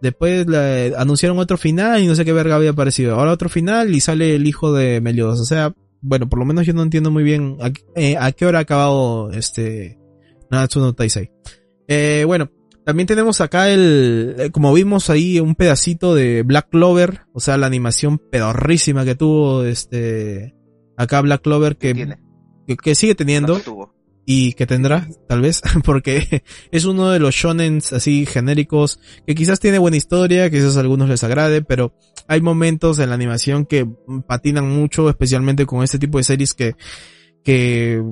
[0.03, 3.14] Después le anunciaron otro final y no sé qué verga había aparecido.
[3.16, 5.38] Ahora otro final y sale el hijo de Meliodas.
[5.40, 8.47] O sea, bueno, por lo menos yo no entiendo muy bien a, eh, a qué
[8.47, 9.99] hora ha acabado este
[10.51, 11.31] Nanatsu no Taizai.
[11.87, 12.51] Eh, bueno,
[12.85, 17.57] también tenemos acá el, eh, como vimos ahí, un pedacito de Black Clover, o sea,
[17.57, 20.55] la animación pedorrísima que tuvo este,
[20.97, 22.16] acá Black Clover que,
[22.66, 24.01] que, que sigue teniendo No
[24.33, 29.59] y que tendrá, tal vez, porque es uno de los shonens así genéricos que quizás
[29.59, 31.95] tiene buena historia, quizás a algunos les agrade, pero
[32.29, 33.88] hay momentos en la animación que
[34.29, 36.77] patinan mucho, especialmente con este tipo de series que
[37.44, 38.03] que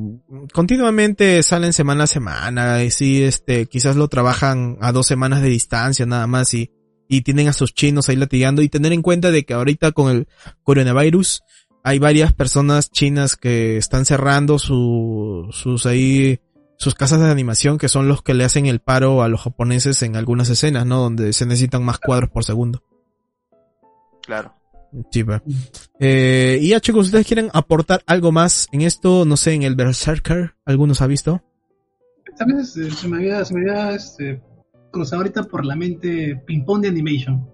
[0.52, 5.48] continuamente salen semana a semana y sí, este, quizás lo trabajan a dos semanas de
[5.48, 6.70] distancia nada más y,
[7.08, 10.10] y tienen a sus chinos ahí latigando y tener en cuenta de que ahorita con
[10.10, 10.28] el
[10.62, 11.42] coronavirus
[11.84, 16.40] hay varias personas chinas que están cerrando su, sus ahí,
[16.76, 20.02] sus casas de animación que son los que le hacen el paro a los japoneses
[20.02, 21.00] en algunas escenas, ¿no?
[21.00, 22.82] Donde se necesitan más cuadros por segundo.
[24.22, 24.57] Claro.
[25.10, 25.40] Sí, pues.
[25.98, 29.24] Eh, y ya chicos, ¿ustedes quieren aportar algo más en esto?
[29.24, 31.42] No sé, en el Berserker, ¿algunos ha visto?
[32.36, 32.76] ¿Sabes?
[32.76, 34.40] Eh, Se me había, se me había este,
[34.90, 37.48] cruzado ahorita por la mente Ping Pong de Animation.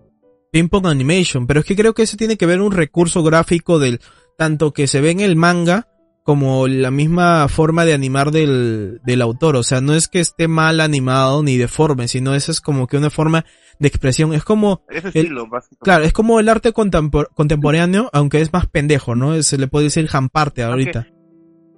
[0.52, 3.78] Ping Pong Animation, pero es que creo que eso tiene que ver un recurso gráfico
[3.78, 4.00] del,
[4.36, 5.88] tanto que se ve en el manga,
[6.24, 9.54] como la misma forma de animar del, del autor.
[9.56, 12.96] O sea, no es que esté mal animado ni deforme, sino eso es como que
[12.96, 13.44] una forma
[13.78, 14.32] de expresión.
[14.32, 15.76] Es como, El- estilo, básico.
[15.84, 19.40] claro, es como el arte contempor- contemporáneo, aunque es más pendejo, ¿no?
[19.42, 21.06] Se le puede decir jamparte ahorita.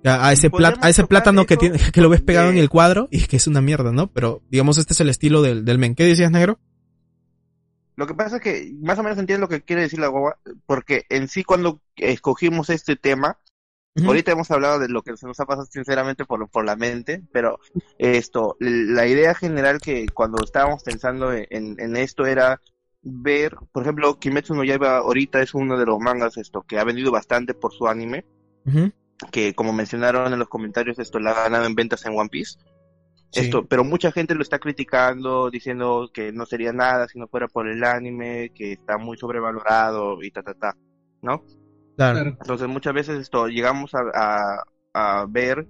[0.05, 2.69] A, a ese plat- a ese plátano que tiene, que lo ves pegado en el
[2.69, 4.13] cuadro y que es una mierda, ¿no?
[4.13, 5.97] Pero, digamos, este es el estilo del, del men.
[5.97, 6.61] ¿Qué decías, negro?
[7.97, 10.39] Lo que pasa es que más o menos entiendo lo que quiere decir la guagua,
[10.67, 13.39] porque en sí cuando escogimos este tema,
[14.05, 17.23] Ahorita hemos hablado de lo que se nos ha pasado sinceramente por, por la mente,
[17.33, 17.59] pero
[17.99, 22.61] esto, la idea general que cuando estábamos pensando en, en esto era
[23.09, 26.85] ver, por ejemplo, Kimetsu no Yaiba ahorita es uno de los mangas esto que ha
[26.85, 28.25] vendido bastante por su anime,
[29.31, 32.59] que como mencionaron en los comentarios esto la ha ganado en ventas en One Piece.
[33.31, 33.41] Sí.
[33.41, 37.49] Esto, pero mucha gente lo está criticando, diciendo que no sería nada si no fuera
[37.49, 40.77] por el anime, que está muy sobrevalorado y ta ta ta,
[41.23, 41.45] ¿no?
[41.97, 42.19] Claro.
[42.19, 42.37] Claro.
[42.41, 44.65] Entonces muchas veces esto llegamos a, a,
[45.21, 45.67] a ver,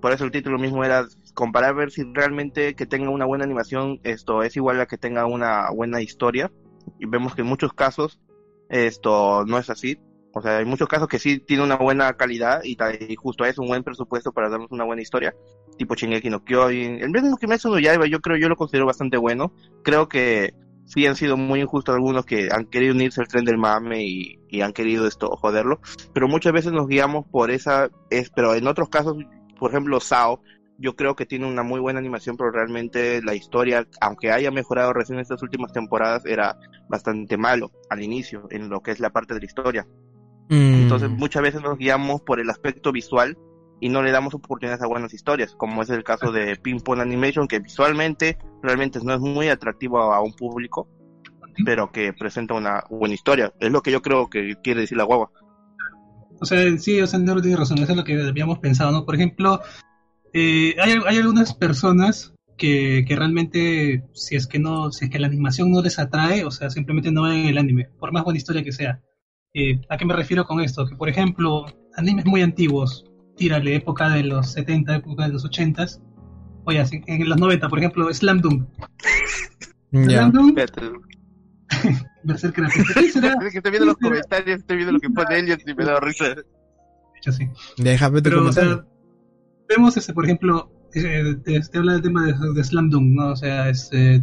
[0.00, 4.00] por eso el título mismo era comparar ver si realmente que tenga una buena animación
[4.02, 6.50] esto es igual a que tenga una buena historia
[6.98, 8.20] y vemos que en muchos casos
[8.68, 9.98] esto no es así.
[10.34, 12.76] O sea, hay muchos casos que sí tiene una buena calidad y,
[13.08, 15.34] y justo es un buen presupuesto para darnos una buena historia,
[15.78, 17.00] tipo Shingeki no Kyojin.
[17.00, 19.52] El mismo Kimetsu no Yaiba yo creo, yo lo considero bastante bueno.
[19.82, 20.54] Creo que
[20.88, 24.40] sí han sido muy injustos algunos que han querido unirse al tren del mame y,
[24.48, 25.80] y han querido esto joderlo,
[26.12, 29.16] pero muchas veces nos guiamos por esa, es, pero en otros casos,
[29.58, 30.40] por ejemplo, Sao,
[30.78, 34.92] yo creo que tiene una muy buena animación, pero realmente la historia, aunque haya mejorado
[34.92, 36.56] recién estas últimas temporadas, era
[36.88, 39.86] bastante malo al inicio, en lo que es la parte de la historia.
[40.48, 40.82] Mm.
[40.82, 43.36] Entonces muchas veces nos guiamos por el aspecto visual
[43.80, 47.00] y no le damos oportunidades a buenas historias, como es el caso de Ping Pong
[47.00, 50.88] Animation, que visualmente realmente no es muy atractivo a, un público,
[51.64, 53.52] pero que presenta una buena historia.
[53.60, 55.30] Es lo que yo creo que quiere decir la guagua.
[56.40, 59.04] O sea, sí, o sea, no tiene razón, eso es lo que habíamos pensado, ¿no?
[59.04, 59.60] Por ejemplo,
[60.32, 65.18] eh, hay, hay algunas personas que, que realmente, si es que no, si es que
[65.18, 68.38] la animación no les atrae, o sea, simplemente no ven el anime, por más buena
[68.38, 69.00] historia que sea.
[69.54, 70.86] Eh, ¿A qué me refiero con esto?
[70.86, 73.07] Que, por ejemplo, animes muy antiguos,
[73.38, 75.86] tírale, época de los 70, época de los 80,
[76.64, 78.68] oye, así, en los 90, por ejemplo, Slam Dunk.
[79.90, 80.58] Slam Dunk,
[82.24, 83.34] Berserker ¿Qué será?
[83.40, 86.00] es que estoy viendo los comentarios, estoy viendo lo que pone Elliot y me da
[86.00, 86.34] risa.
[86.34, 86.44] De
[87.16, 87.48] hecho, sí.
[87.78, 88.84] Déjame tu Pero, o sea,
[89.68, 93.30] vemos, este, por ejemplo, eh, te, te habla del tema de, de Slam Dunk, ¿no?
[93.30, 94.22] O sea, este,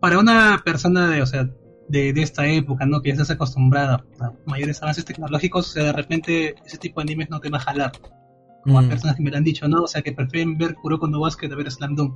[0.00, 1.48] para una persona de, o sea,
[1.88, 3.02] de, de esta época, ¿no?
[3.02, 7.04] Que ya estás acostumbrada a mayores avances tecnológicos, o sea, de repente ese tipo de
[7.04, 7.92] animes no te va a jalar.
[8.62, 8.84] Como Mm.
[8.84, 9.82] a personas que me lo han dicho, ¿no?
[9.82, 12.14] O sea, que prefieren ver Kuroko no Basket a ver Slam Dunk.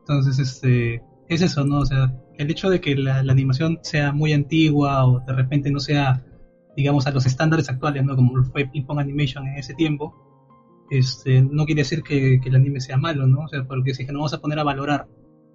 [0.00, 1.78] Entonces, este, es eso, ¿no?
[1.78, 5.70] O sea, el hecho de que la, la animación sea muy antigua o de repente
[5.70, 6.24] no sea,
[6.76, 8.16] digamos, a los estándares actuales, ¿no?
[8.16, 10.14] Como fue Ping Pong Animation en ese tiempo,
[10.90, 13.40] este, no quiere decir que, que el anime sea malo, ¿no?
[13.40, 15.08] O sea, porque si es que nos vamos a poner a valorar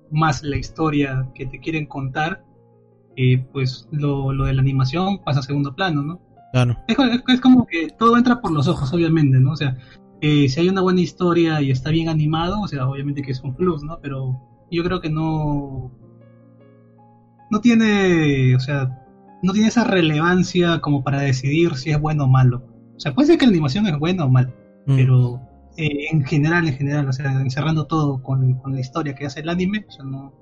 [0.09, 2.43] más la historia que te quieren contar,
[3.15, 6.19] eh, pues lo, lo de la animación pasa a segundo plano, ¿no?
[6.53, 6.77] Claro.
[6.87, 9.51] Es, es- es como que todo entra por los ojos, obviamente, ¿no?
[9.51, 9.77] O sea,
[10.21, 13.41] eh, si hay una buena historia y está bien animado, o sea, obviamente que es
[13.41, 13.99] un plus, ¿no?
[14.01, 15.91] Pero yo creo que no.
[17.49, 18.55] No tiene.
[18.55, 18.97] O sea,
[19.43, 22.63] no tiene esa relevancia como para decidir si es bueno o malo.
[22.95, 24.53] O sea, puede ser que la animación es buena o mal,
[24.85, 24.95] Mm.
[24.95, 25.41] pero
[25.77, 29.39] eh, en general, en general, o sea, encerrando todo con, con la historia que hace
[29.41, 30.33] el anime, o sea, no,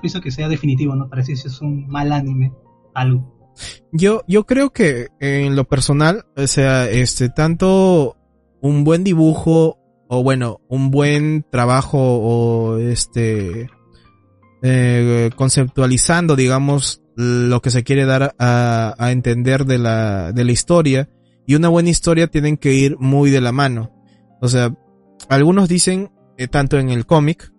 [0.00, 1.08] pienso que sea definitivo, ¿no?
[1.08, 2.52] Para decir si es un mal anime,
[2.94, 3.34] algo.
[3.92, 8.16] Yo, yo creo que en lo personal, o sea, este, tanto
[8.60, 13.68] un buen dibujo, o bueno, un buen trabajo, o este,
[14.62, 20.52] eh, conceptualizando, digamos, lo que se quiere dar a, a entender de la, de la
[20.52, 21.08] historia,
[21.46, 23.90] y una buena historia tienen que ir muy de la mano.
[24.40, 24.72] O sea,
[25.28, 27.52] algunos dicen, eh, tanto en el cómic,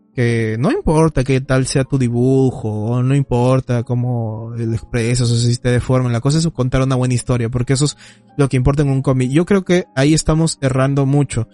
[0.60, 5.70] no importa qué tal sea tu dibujo, no importa cómo lo expresas o si te
[5.70, 7.98] deformen, la cosa es contar una buena historia, porque eso es
[8.38, 9.32] lo que importa en un cómic.
[9.32, 11.48] Yo creo que ahí estamos errando mucho,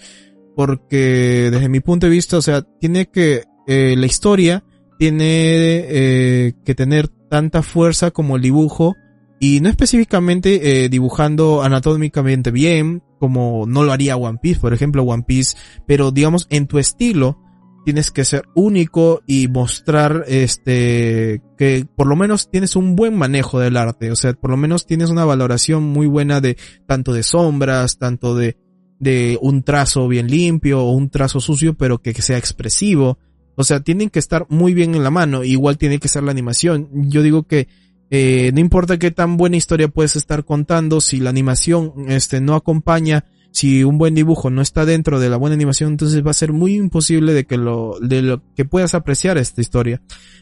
[0.56, 4.64] porque desde mi punto de vista, o sea, tiene que, eh, la historia
[4.98, 8.96] tiene eh, que tener tanta fuerza como el dibujo,
[9.40, 15.04] y no específicamente eh, dibujando anatómicamente bien, como no lo haría One Piece, por ejemplo,
[15.04, 17.40] One Piece, pero digamos en tu estilo,
[17.86, 23.60] tienes que ser único y mostrar este que por lo menos tienes un buen manejo
[23.60, 27.24] del arte, o sea, por lo menos tienes una valoración muy buena de tanto de
[27.24, 28.58] sombras, tanto de
[29.00, 33.20] de un trazo bien limpio o un trazo sucio, pero que, sea expresivo.
[33.56, 36.32] O sea, tienen que estar muy bien en la mano, igual tiene que ser la
[36.32, 36.90] animación.
[37.10, 37.68] Yo digo que
[38.10, 42.56] eh, no importa qué tan buena historia puedes estar contando, si la animación este no
[42.56, 46.34] acompaña si un buen dibujo no está dentro de la buena animación, entonces va a
[46.34, 50.02] ser muy imposible de que lo, de lo que puedas apreciar esta historia.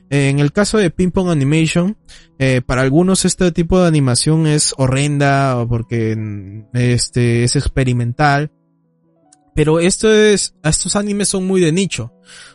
[0.10, 1.96] En el caso de Ping Pong Animation,
[2.40, 8.52] eh, para algunos este tipo de animación es horrenda porque mm, este es experimental.
[9.54, 12.12] Pero esto es, estos animes son muy de nicho.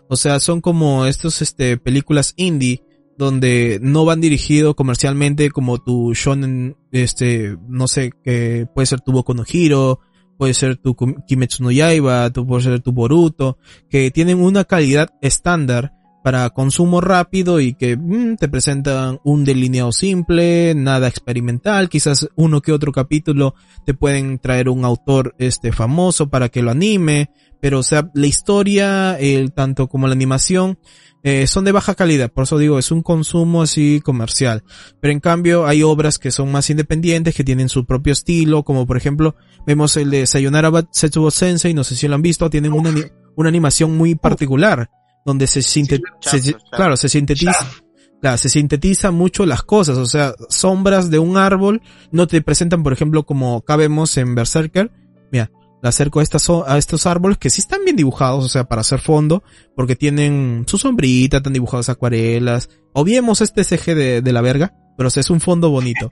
[0.08, 2.82] O sea, son como estos, este, películas indie
[3.16, 9.12] donde no van dirigido comercialmente como tu shonen, este, no sé, que puede ser tu
[9.12, 10.00] Boku no Hero,
[10.38, 13.58] puede ser tu Kimetsu no Yaiba, tu, puede ser tu Boruto,
[13.90, 15.97] que tienen una calidad estándar
[16.28, 22.60] para consumo rápido y que mm, te presentan un delineado simple, nada experimental, quizás uno
[22.60, 23.54] que otro capítulo
[23.86, 27.30] te pueden traer un autor este famoso para que lo anime,
[27.62, 30.78] pero o sea, la historia, el tanto como la animación
[31.22, 34.64] eh, son de baja calidad, por eso digo, es un consumo así comercial.
[35.00, 38.86] Pero en cambio hay obras que son más independientes, que tienen su propio estilo, como
[38.86, 39.34] por ejemplo,
[39.66, 42.92] vemos el de Sayonara Setsubo Sensei, no sé si lo han visto, tienen una,
[43.34, 44.90] una animación muy particular,
[45.24, 47.66] donde se, sinte se, claro, se sintetiza,
[48.20, 52.82] claro, se sintetiza mucho las cosas, o sea, sombras de un árbol no te presentan,
[52.82, 54.90] por ejemplo, como acá vemos en Berserker.
[55.30, 55.50] Mira,
[55.82, 58.80] le acerco a, estas, a estos árboles que sí están bien dibujados, o sea, para
[58.80, 59.42] hacer fondo,
[59.76, 62.68] porque tienen su sombrita, están dibujadas acuarelas.
[62.92, 66.10] O vemos este CG de, de la verga, pero es un fondo bonito.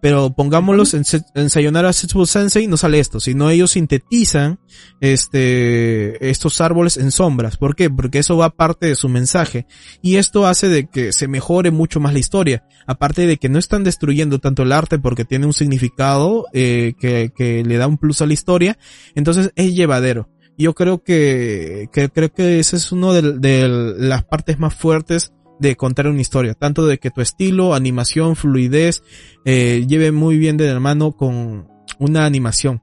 [0.00, 1.04] Pero pongámoslos en,
[1.34, 4.58] en Sayonara Setsubo Sensei no sale esto, sino ellos sintetizan
[5.02, 7.58] este, estos árboles en sombras.
[7.58, 7.90] ¿Por qué?
[7.90, 9.66] Porque eso va parte de su mensaje.
[10.00, 12.64] Y esto hace de que se mejore mucho más la historia.
[12.86, 17.62] Aparte de que no están destruyendo tanto el arte porque tiene un significado eh, que,
[17.64, 18.78] le da un plus a la historia.
[19.14, 20.30] Entonces es llevadero.
[20.56, 26.08] Yo creo que, creo que ese es de, de las partes más fuertes de contar
[26.08, 29.02] una historia, tanto de que tu estilo, animación, fluidez,
[29.44, 32.82] eh, lleve muy bien de la mano con una animación.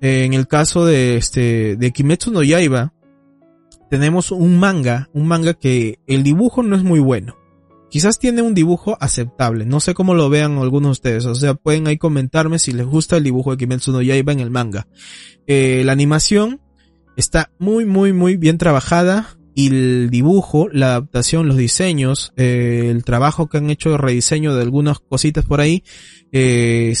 [0.00, 2.92] Eh, en el caso de este, de Kimetsu no Yaiba,
[3.90, 7.36] tenemos un manga, un manga que el dibujo no es muy bueno.
[7.90, 11.54] Quizás tiene un dibujo aceptable, no sé cómo lo vean algunos de ustedes, o sea,
[11.54, 14.86] pueden ahí comentarme si les gusta el dibujo de Kimetsu no Yaiba en el manga.
[15.46, 16.60] Eh, la animación
[17.16, 23.02] está muy, muy, muy bien trabajada, y el dibujo, la adaptación, los diseños, eh, el
[23.02, 25.82] trabajo que han hecho de rediseño de algunas cositas por ahí,
[26.30, 26.94] eh,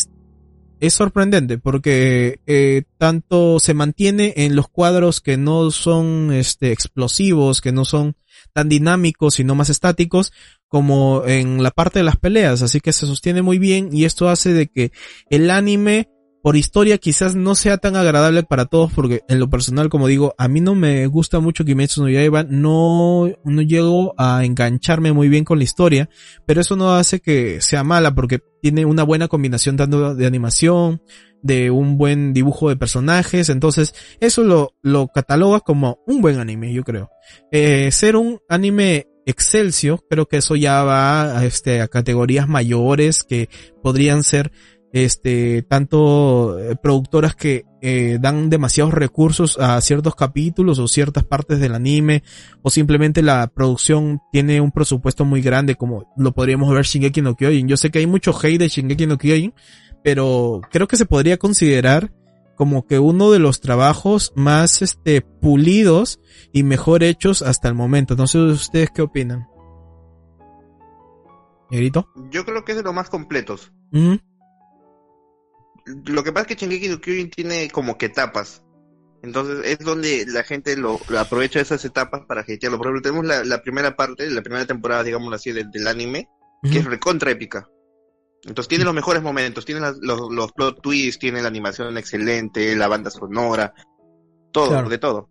[0.80, 7.60] es sorprendente porque eh, tanto se mantiene en los cuadros que no son este, explosivos,
[7.60, 8.16] que no son
[8.52, 10.32] tan dinámicos, sino más estáticos,
[10.66, 14.28] como en la parte de las peleas, así que se sostiene muy bien y esto
[14.28, 14.90] hace de que
[15.30, 16.08] el anime
[16.42, 20.34] por historia quizás no sea tan agradable para todos porque en lo personal, como digo,
[20.38, 25.28] a mí no me gusta mucho Kimetsu no Yaiba, no, no llego a engancharme muy
[25.28, 26.08] bien con la historia,
[26.46, 31.02] pero eso no hace que sea mala porque tiene una buena combinación tanto de animación,
[31.42, 36.72] de un buen dibujo de personajes, entonces eso lo, lo cataloga como un buen anime,
[36.72, 37.10] yo creo.
[37.52, 43.48] Eh, ser un anime excelsio, creo que eso ya va este, a categorías mayores que
[43.82, 44.50] podrían ser
[44.92, 51.60] este, tanto eh, productoras que eh, dan demasiados recursos a ciertos capítulos o ciertas partes
[51.60, 52.22] del anime,
[52.62, 57.34] o simplemente la producción tiene un presupuesto muy grande, como lo podríamos ver Shingeki no
[57.34, 57.68] Kyojin.
[57.68, 59.54] Yo sé que hay mucho hate de Shingeki no Kyojin,
[60.02, 62.12] pero creo que se podría considerar
[62.56, 66.18] como que uno de los trabajos más este pulidos
[66.52, 68.16] y mejor hechos hasta el momento.
[68.16, 69.46] No sé ustedes qué opinan.
[71.70, 72.08] ¿Negrito?
[72.30, 73.72] Yo creo que es de los más completos
[76.06, 78.62] lo que pasa es que Shingeki no Kyojin tiene como que etapas.
[79.22, 82.78] Entonces es donde la gente lo, aprovecha esas etapas para hatearlo.
[82.78, 86.28] Por ejemplo, tenemos la, la, primera parte, la primera temporada, digamos así, del, del anime,
[86.62, 87.68] que es recontra épica.
[88.44, 92.86] Entonces tiene los mejores momentos, tiene los, los, plot twists, tiene la animación excelente, la
[92.86, 93.74] banda sonora,
[94.52, 95.28] todo, de todo.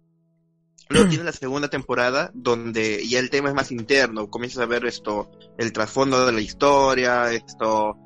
[0.90, 4.86] Luego tiene la segunda temporada donde ya el tema es más interno, comienzas a ver
[4.86, 7.98] esto, el trasfondo de la historia, esto,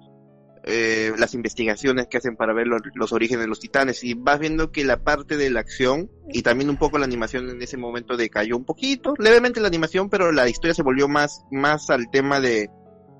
[0.63, 4.71] eh, las investigaciones que hacen para ver los, orígenes de los titanes y vas viendo
[4.71, 8.15] que la parte de la acción y también un poco la animación en ese momento
[8.15, 12.39] decayó un poquito, levemente la animación, pero la historia se volvió más, más al tema
[12.39, 12.69] de,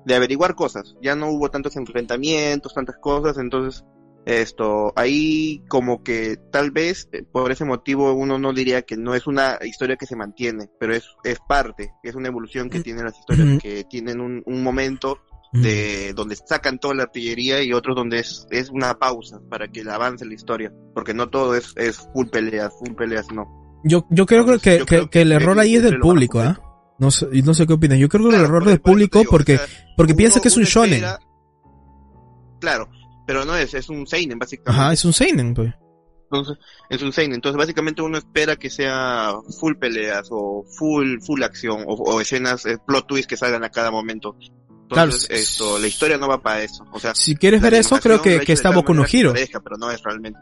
[0.04, 3.84] de averiguar cosas, ya no hubo tantos enfrentamientos, tantas cosas, entonces
[4.24, 9.16] esto, ahí como que tal vez eh, por ese motivo uno no diría que no
[9.16, 13.04] es una historia que se mantiene, pero es, es parte, es una evolución que tienen
[13.04, 15.18] las historias, que tienen un, un momento
[15.52, 19.82] de donde sacan toda la artillería y otros donde es, es una pausa para que
[19.82, 23.80] avance la historia, porque no todo es, es full peleas, full peleas no.
[23.84, 26.60] Yo, yo creo que, que, que, el error ahí es del público, ¿ah?
[26.98, 27.98] No sé, no sé qué opinas.
[27.98, 29.58] Yo creo que el error del público porque,
[29.96, 31.02] porque piensa que es un shonen.
[32.60, 32.88] claro,
[33.26, 34.80] pero no es, es un seinen básicamente.
[34.80, 35.74] Ajá, es un seinen, pues.
[36.30, 37.34] Entonces, es un seinen.
[37.34, 42.64] Entonces, básicamente uno espera que sea full peleas o full, full acción o, o escenas,
[42.66, 44.36] eh, plot twists que salgan a cada momento
[44.92, 46.84] claro, esto, la historia no va para eso.
[46.92, 49.32] O sea, si quieres ver eso, creo que, que está Boku no Hero.
[49.34, 50.38] Pero no es realmente.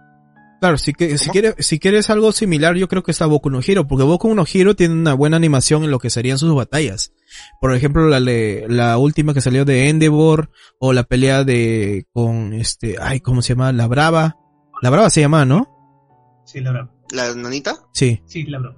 [0.61, 3.61] Claro, si, que, si, quieres, si quieres algo similar, yo creo que está Boku no
[3.67, 7.15] Hero, porque Boku no Hero tiene una buena animación en lo que serían sus batallas.
[7.63, 12.97] Por ejemplo, la, la última que salió de Endeavor, o la pelea de, con este,
[13.01, 13.73] ay, ¿cómo se llama?
[13.73, 14.37] La Brava.
[14.83, 16.43] La Brava se llama, ¿no?
[16.45, 16.93] Sí, la Brava.
[17.13, 17.79] ¿La nanita?
[17.95, 18.23] Sí.
[18.27, 18.77] Sí, la Brava.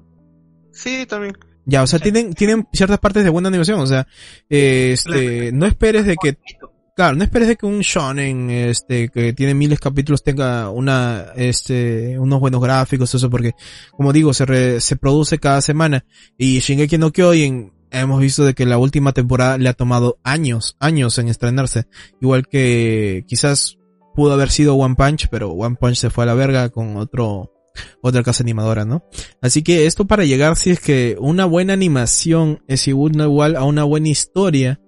[0.73, 1.37] Sí, también.
[1.65, 4.07] Ya, o sea, tienen, tienen ciertas partes de buena animación, o sea,
[4.49, 6.37] este, no esperes de que,
[6.97, 11.27] claro, no esperes de que un shonen, este, que tiene miles de capítulos tenga una,
[11.37, 13.53] este, unos buenos gráficos, eso porque,
[13.93, 16.05] como digo, se, se produce cada semana,
[16.37, 20.77] y Shingeki no Kyojin, hemos visto de que la última temporada le ha tomado años,
[20.81, 21.87] años en estrenarse,
[22.21, 23.79] igual que quizás
[24.15, 27.52] pudo haber sido One Punch, pero One Punch se fue a la verga con otro,
[28.03, 29.05] otra casa animadora, ¿no?
[29.41, 33.85] Así que esto para llegar, si es que una buena animación es igual a una
[33.85, 34.81] buena historia,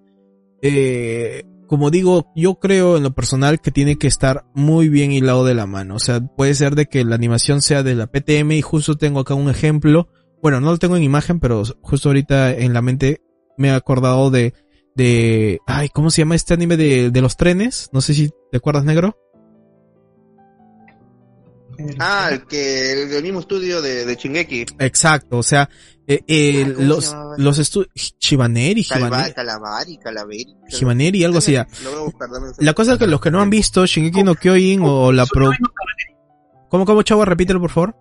[0.62, 5.44] eh, como digo, yo creo en lo personal que tiene que estar muy bien hilado
[5.44, 5.96] de la mano.
[5.96, 9.20] O sea, puede ser de que la animación sea de la PTM y justo tengo
[9.20, 10.08] acá un ejemplo.
[10.42, 13.22] Bueno, no lo tengo en imagen, pero justo ahorita en la mente
[13.56, 14.52] me he acordado de,
[14.94, 17.88] de, ay, ¿cómo se llama este anime de, de los trenes?
[17.92, 19.16] No sé si te acuerdas, negro.
[21.98, 24.66] Ah, el que el, mismo estudio de, de Shingeki.
[24.78, 25.68] Exacto, o sea,
[26.06, 30.56] eh, eh, Ah, ¿cómo los, los estudios, Chibaneri, Calva- Chibaneri, Calamari, Calaveri.
[30.68, 31.52] Chibaneri, algo así.
[31.52, 31.66] ya.
[31.84, 33.86] Lo voy a buscar, dame un La cosa es que los que no han visto
[33.86, 35.50] Shingeki no Kyojin o la pro...
[36.68, 37.24] ¿Cómo, cómo, chavo?
[37.24, 37.96] Repítelo, por favor.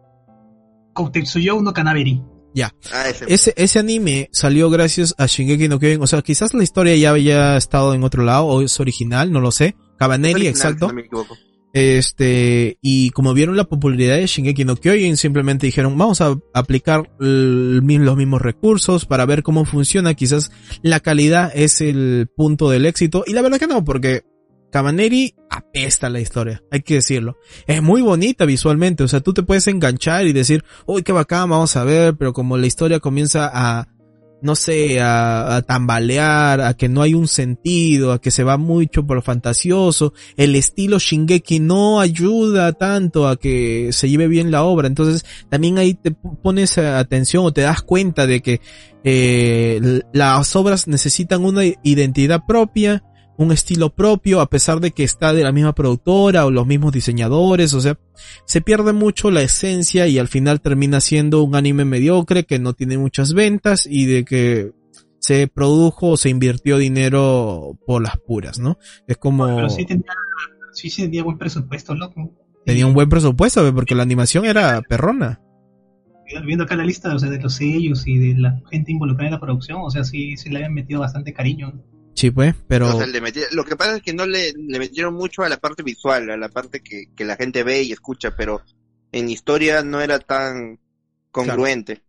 [0.93, 2.21] Koutetsuyo no Kanaberi.
[2.61, 3.26] Ah, ese.
[3.28, 6.01] Ese, ese anime salió gracias a Shingeki no Kyojin.
[6.01, 9.39] O sea, quizás la historia ya había estado en otro lado o es original, no
[9.39, 9.76] lo sé.
[9.97, 10.86] Cabaneri, original, exacto.
[10.86, 11.36] si no me equivoco.
[11.74, 17.11] Este, y como vieron la popularidad de Shingeki no Kyojin, simplemente dijeron, vamos a aplicar
[17.17, 17.84] los
[18.15, 20.13] mismos recursos para ver cómo funciona.
[20.13, 20.51] Quizás
[20.84, 23.24] la calidad es el punto del éxito.
[23.26, 24.21] Y la verdad que no, porque
[24.74, 27.38] Cabaneri apesta la historia, hay que decirlo.
[27.67, 31.51] Es muy bonita visualmente, o sea, tú te puedes enganchar y decir, uy, qué bacán,
[31.51, 33.88] vamos a ver, pero como la historia comienza a,
[34.44, 39.08] no sé, a, tambalear, a que no hay un sentido, a que se va mucho
[39.08, 44.88] por fantasioso, el estilo Shingeki no ayuda tanto a que se lleve bien la obra,
[44.88, 48.60] entonces también ahí te pones atención o te das cuenta de que
[49.06, 53.02] eh, las obras necesitan una identidad propia,
[53.38, 56.94] un estilo propio, a pesar de que está de la misma productora o los mismos
[56.94, 57.98] diseñadores, o sea,
[58.46, 62.74] se pierde mucho la esencia y al final termina siendo un anime mediocre que no
[62.74, 64.72] tiene muchas ventas y de que
[65.20, 68.78] se produjo o se invirtió dinero por las puras, ¿no?
[69.08, 70.12] Es como Pero sí tenía,
[70.74, 72.34] sí tenía buen presupuesto, loco.
[72.66, 75.40] tenía un buen presupuesto, porque la animación era perrona.
[76.46, 79.34] Viendo acá la lista, o sea, de los sellos y de la gente involucrada en
[79.34, 81.74] la producción, o sea, sí, sí le habían metido bastante cariño.
[82.16, 84.80] Sí, pues, pero O sea, le metí- lo que pasa es que no le, le
[84.80, 87.91] metieron mucho a la parte visual, a la parte que, que la gente ve y
[87.91, 88.61] escucha, pero
[89.11, 90.80] en historia no era tan
[91.32, 92.03] congruente.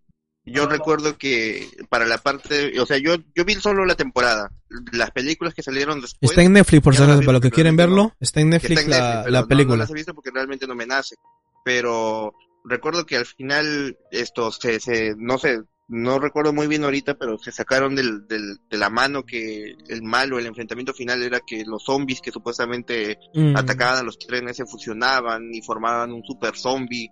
[0.47, 4.51] Yo recuerdo que para la parte, o sea, yo, yo vi solo la temporada.
[4.93, 6.31] Las películas que salieron después.
[6.33, 8.85] está en Netflix, por no la para los que quieren verlo, está en Netflix, está
[8.85, 9.77] en la, pero la no- película.
[9.77, 11.17] No, las he visto porque realmente no me nace.
[11.65, 17.15] Pero recuerdo que al final, esto, se, se, no sé, no recuerdo muy bien ahorita,
[17.15, 21.41] pero se sacaron del, del, de la mano que el malo, el enfrentamiento final era
[21.41, 23.57] que los zombies que supuestamente Mm.
[23.57, 27.11] atacaban a los trenes se fusionaban y formaban un super zombie.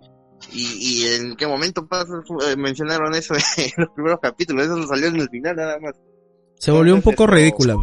[0.53, 0.65] Y,
[1.03, 2.13] y en qué momento pasa,
[2.49, 5.93] eh, mencionaron eso en los primeros capítulos, eso salió en el final nada más.
[6.59, 7.77] Se volvió un poco esto- ridícula.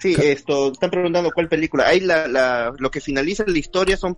[0.00, 1.86] Sí, esto, están preguntando cuál película.
[1.88, 4.16] Ahí la, la, lo que finaliza la historia son,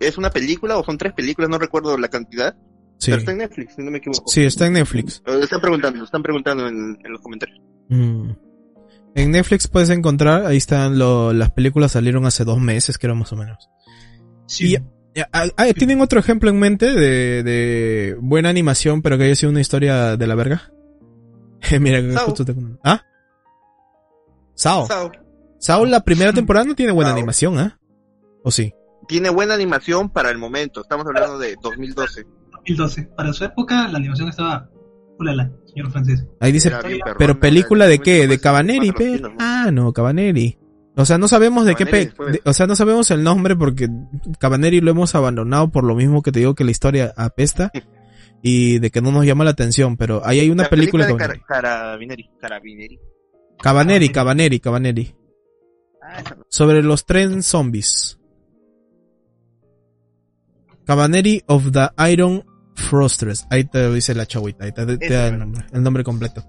[0.00, 2.56] es una película o son tres películas, no recuerdo la cantidad,
[3.00, 3.10] Sí.
[3.10, 4.24] pero está en Netflix, si no me equivoco.
[4.30, 5.22] sí, está en Netflix.
[5.26, 7.58] Eh, Están preguntando, están preguntando en, en los comentarios.
[7.88, 8.30] Mm.
[9.16, 13.32] En Netflix puedes encontrar, ahí están lo- las películas salieron hace dos meses, creo más
[13.32, 13.68] o menos.
[14.46, 14.78] Sí, Y-
[15.16, 19.34] Ya, ah, ah, ¿Tienen otro ejemplo en mente de, de buena animación, pero que haya
[19.34, 20.70] sido una historia de la verga?
[21.80, 22.26] Mira, que Sao.
[22.26, 22.54] justo te...
[22.84, 23.02] ¿Ah?
[24.54, 24.86] Sao.
[24.86, 25.10] Sao.
[25.58, 27.16] Sao, la primera temporada no tiene buena Sao.
[27.18, 27.78] animación, ¿ah?
[28.44, 28.72] ¿O sí?
[29.08, 32.24] Tiene buena animación para el momento, estamos hablando de 2012.
[32.66, 33.02] 2012.
[33.16, 34.68] Para su época, la animación estaba.
[35.18, 36.26] Ulala, señor francés.
[36.40, 38.26] Ahí dice, perrón, pero película de qué?
[38.26, 38.88] ¿De Cabaneri?
[38.88, 39.04] más pe?
[39.06, 39.36] conocido, ¿no?
[39.38, 40.58] Ah, no, Cabaneri.
[40.96, 42.06] O sea, no sabemos de qué pe...
[42.06, 43.88] de- o sea, no sabemos el nombre porque
[44.38, 47.70] Cabaneri lo hemos abandonado por lo mismo que te digo que la historia apesta
[48.42, 51.16] y de que no nos llama la atención, pero ahí hay una La película, de
[51.46, 52.30] Carabineri.
[52.40, 52.98] Carabineri.
[53.62, 55.14] Cabaneri, Cabaneri, Cabaneri.
[56.02, 56.44] Ah, no.
[56.48, 58.18] Sobre los tren zombies.
[60.86, 62.42] Cabaneri of the Iron
[62.80, 63.46] Frosters.
[63.50, 66.44] Ahí te dice la chavita, ahí te, da el nombre, el nombre completo.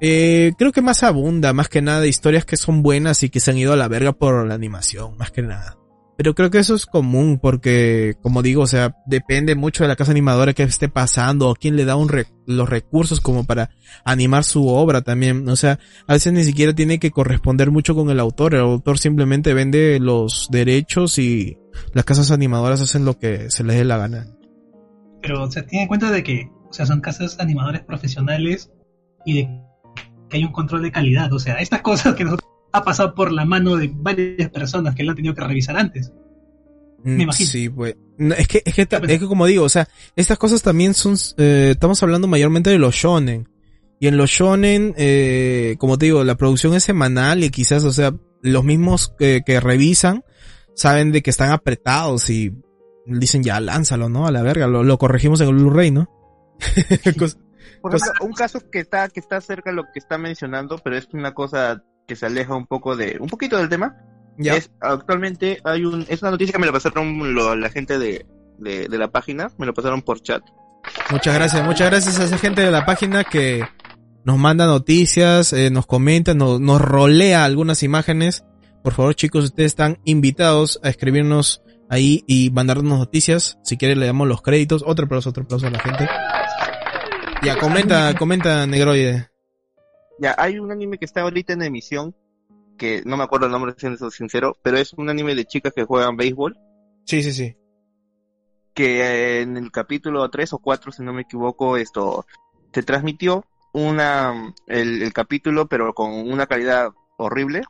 [0.00, 3.50] Eh, creo que más abunda, más que nada, historias que son buenas y que se
[3.50, 5.78] han ido a la verga por la animación, más que nada.
[6.16, 9.96] Pero creo que eso es común porque, como digo, o sea, depende mucho de la
[9.96, 13.70] casa animadora que esté pasando o quién le da un re- los recursos como para
[14.04, 15.48] animar su obra también.
[15.48, 18.54] O sea, a veces ni siquiera tiene que corresponder mucho con el autor.
[18.54, 21.58] El autor simplemente vende los derechos y
[21.94, 24.28] las casas animadoras hacen lo que se les dé la gana.
[25.26, 28.70] Pero, o sea, tiene en cuenta de que, o sea, son casas animadores profesionales
[29.24, 29.60] y de
[30.28, 31.32] que hay un control de calidad.
[31.32, 35.02] O sea, estas cosas que nosotros ha pasado por la mano de varias personas que
[35.02, 36.12] lo han tenido que revisar antes.
[37.04, 37.48] Mm, Me imagino.
[37.48, 37.96] Sí, pues.
[38.18, 40.92] No, es que, es que, ta- es que como digo, o sea, estas cosas también
[40.92, 43.48] son, eh, estamos hablando mayormente de los shonen.
[44.00, 47.92] Y en los shonen, eh, como te digo, la producción es semanal y quizás, o
[47.94, 50.22] sea, los mismos que, que revisan
[50.74, 52.52] saben de que están apretados y
[53.06, 54.26] dicen ya, lánzalo, ¿no?
[54.26, 56.08] A la verga, lo, lo corregimos en el Blu-ray, ¿no?
[57.18, 57.38] Cos-
[57.80, 60.96] Por ejemplo, un caso que está, que está cerca de lo que está mencionando, pero
[60.96, 63.96] es una cosa que se aleja un poco de, un poquito del tema.
[64.36, 64.56] Ya.
[64.56, 68.26] Es, actualmente hay un, es una noticia que me lo pasaron lo- la gente de,
[68.58, 70.42] de, de la página, me lo pasaron por chat.
[71.10, 73.64] Muchas gracias, muchas gracias a esa gente de la página que
[74.24, 78.44] nos manda noticias, eh, nos comenta, nos, nos rolea algunas imágenes.
[78.82, 81.62] Por favor, chicos, ustedes están invitados a escribirnos
[81.94, 83.58] ahí y mandarnos noticias.
[83.62, 84.82] Si quieren, le damos los créditos.
[84.86, 86.08] Otro aplauso, otro aplauso a la gente.
[87.42, 89.28] Ya, comenta, comenta, Negroide.
[90.18, 92.14] Ya, hay un anime que está ahorita en emisión,
[92.78, 95.84] que no me acuerdo el nombre, siendo sincero, pero es un anime de chicas que
[95.84, 96.56] juegan béisbol,
[97.04, 97.56] Sí, sí, sí.
[98.72, 102.24] que en el capítulo 3 o 4, si no me equivoco, esto
[102.72, 107.62] se transmitió una el, el capítulo, pero con una calidad horrible,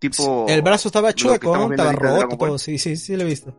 [0.00, 0.46] tipo...
[0.48, 2.58] El brazo estaba chueco, estaba roto, todo.
[2.58, 3.56] Sí, sí, sí, lo he visto.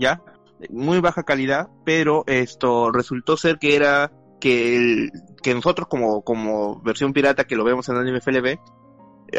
[0.00, 0.22] Ya
[0.68, 6.80] muy baja calidad pero esto resultó ser que era que el, que nosotros como como
[6.82, 8.58] versión pirata que lo vemos en anime FLB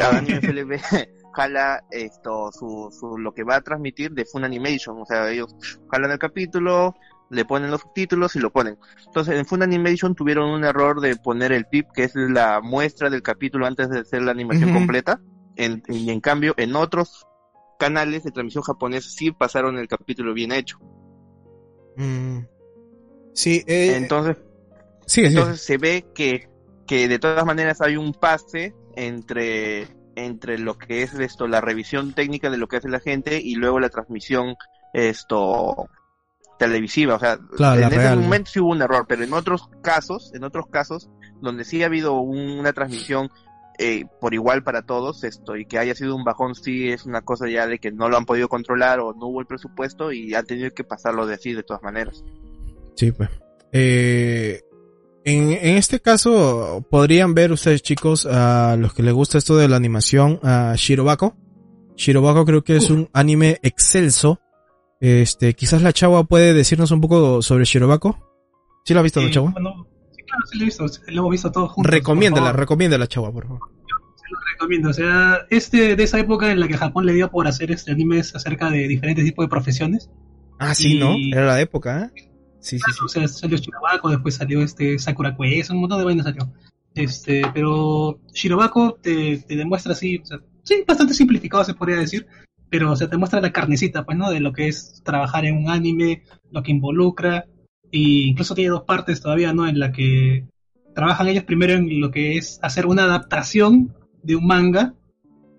[0.12, 0.80] anime FLB
[1.34, 5.54] jala esto su, su lo que va a transmitir de Fun Animation o sea ellos
[5.90, 6.94] jalan el capítulo
[7.32, 8.78] le ponen los subtítulos y lo ponen.
[9.06, 13.08] Entonces en Fun Animation tuvieron un error de poner el pip que es la muestra
[13.08, 15.18] del capítulo antes de hacer la animación completa
[15.56, 17.26] en, y en cambio en otros
[17.84, 20.78] canales de transmisión japonesa sí pasaron el capítulo bien hecho
[21.96, 22.38] Mm.
[23.34, 24.36] Sí, eh, entonces
[25.06, 25.28] sigue.
[25.28, 26.48] entonces se ve que,
[26.86, 32.14] que de todas maneras hay un pase entre, entre lo que es esto, la revisión
[32.14, 34.54] técnica de lo que hace la gente y luego la transmisión
[34.94, 35.88] esto
[36.58, 38.20] televisiva, o sea, Claro, la en ese real.
[38.20, 41.10] momento sí hubo un error, pero en otros casos, en otros casos,
[41.40, 43.28] donde sí ha habido un- una transmisión
[43.82, 47.22] eh, por igual para todos, esto, y que haya sido un bajón, sí es una
[47.22, 50.34] cosa ya de que no lo han podido controlar o no hubo el presupuesto y
[50.34, 52.24] han tenido que pasarlo de así de todas maneras.
[52.96, 53.28] Sí, pues.
[53.72, 54.60] Eh,
[55.24, 59.68] en, en este caso, podrían ver ustedes, chicos, a los que les gusta esto de
[59.68, 61.36] la animación, a Shirobako.
[61.96, 64.40] Shirobako creo que es un anime excelso.
[65.00, 68.16] Este, quizás la chava puede decirnos un poco sobre Shirobako.
[68.84, 69.50] ¿Sí lo ha visto, no, Eh, chava?
[69.50, 71.90] bueno, sí, claro, sí lo he visto, lo hemos visto todos juntos.
[71.92, 73.60] Recomiéndala, recomiéndala, chava, por favor.
[74.32, 74.88] Lo recomiendo.
[74.90, 77.92] O sea, este de esa época en la que Japón le dio por hacer este
[77.92, 80.10] animes acerca de diferentes tipos de profesiones.
[80.58, 81.14] Ah, sí, Y- ¿no?
[81.36, 82.30] Era la época, ¿eh?
[82.60, 82.98] Sí, sí, sí.
[83.04, 86.52] O sea, salió Shirobako, después salió este Sakura Quest, un montón de vainas salió.
[86.94, 92.26] Este, pero Shirobako te, te demuestra así, o sea, sí, bastante simplificado se podría decir,
[92.70, 94.30] pero o sea, te muestra la carnecita, pues, ¿no?
[94.30, 97.46] De lo que es trabajar en un anime, lo que involucra,
[97.90, 99.66] y incluso tiene dos partes todavía, ¿no?
[99.66, 100.46] En la que
[100.94, 104.94] trabajan ellos primero en lo que es hacer una adaptación de un manga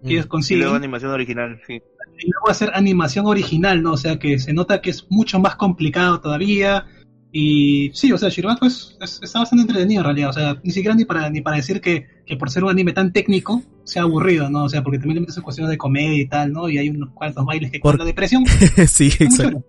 [0.03, 1.73] que ellos Y consiguen luego animación original, sí.
[2.19, 3.93] y luego hacer animación original, ¿no?
[3.93, 6.85] O sea que se nota que es mucho más complicado todavía.
[7.35, 10.29] Y sí, o sea, Shirobako es, es- está bastante entretenido en realidad.
[10.29, 12.93] O sea, ni siquiera ni para, ni para decir que, que por ser un anime
[12.93, 14.65] tan técnico sea aburrido, ¿no?
[14.65, 16.69] O sea, porque también le metes cuestiones de comedia y tal, ¿no?
[16.69, 18.45] Y hay unos cuantos bailes que Por- la depresión.
[18.87, 19.63] sí, exacto.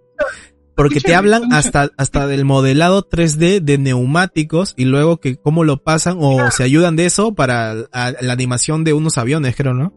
[0.76, 5.82] Porque te hablan hasta, hasta del modelado 3D de neumáticos y luego que cómo lo
[5.82, 9.94] pasan o se ayudan de eso para a- la animación de unos aviones, creo, ¿no?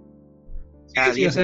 [0.95, 1.39] Ah, sí, sí.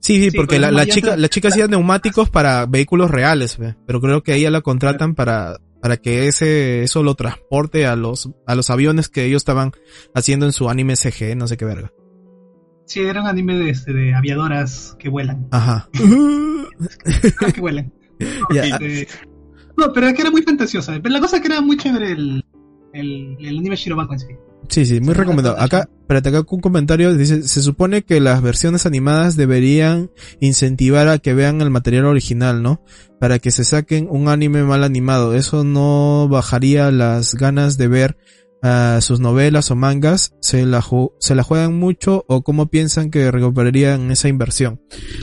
[0.00, 4.32] Sí, porque la, chica, la chica hacía neumáticos para vehículos reales, ve, pero creo que
[4.32, 8.70] a ella la contratan para, para que ese, eso lo transporte a los, a los
[8.70, 9.72] aviones que ellos estaban
[10.14, 11.92] haciendo en su anime CG, no sé qué verga.
[12.86, 15.46] Sí, era un anime de, este, de aviadoras que vuelan.
[15.50, 15.88] Ajá.
[17.40, 17.92] Ah, que vuelan.
[18.50, 19.08] Este,
[19.76, 20.98] no, pero que era muy fantasiosa.
[21.02, 22.44] Pero la cosa que era muy chévere el,
[22.92, 24.26] el, el anime Shirobako en sí.
[24.68, 25.60] Sí, sí, muy Sí, recomendado.
[25.60, 30.10] Acá, espérate, acá un comentario dice, se supone que las versiones animadas deberían
[30.40, 32.82] incentivar a que vean el material original, ¿no?
[33.20, 35.34] Para que se saquen un anime mal animado.
[35.34, 38.16] Eso no bajaría las ganas de ver
[39.00, 40.34] sus novelas o mangas.
[40.40, 40.84] Se la,
[41.20, 44.80] se la juegan mucho o cómo piensan que recuperarían esa inversión.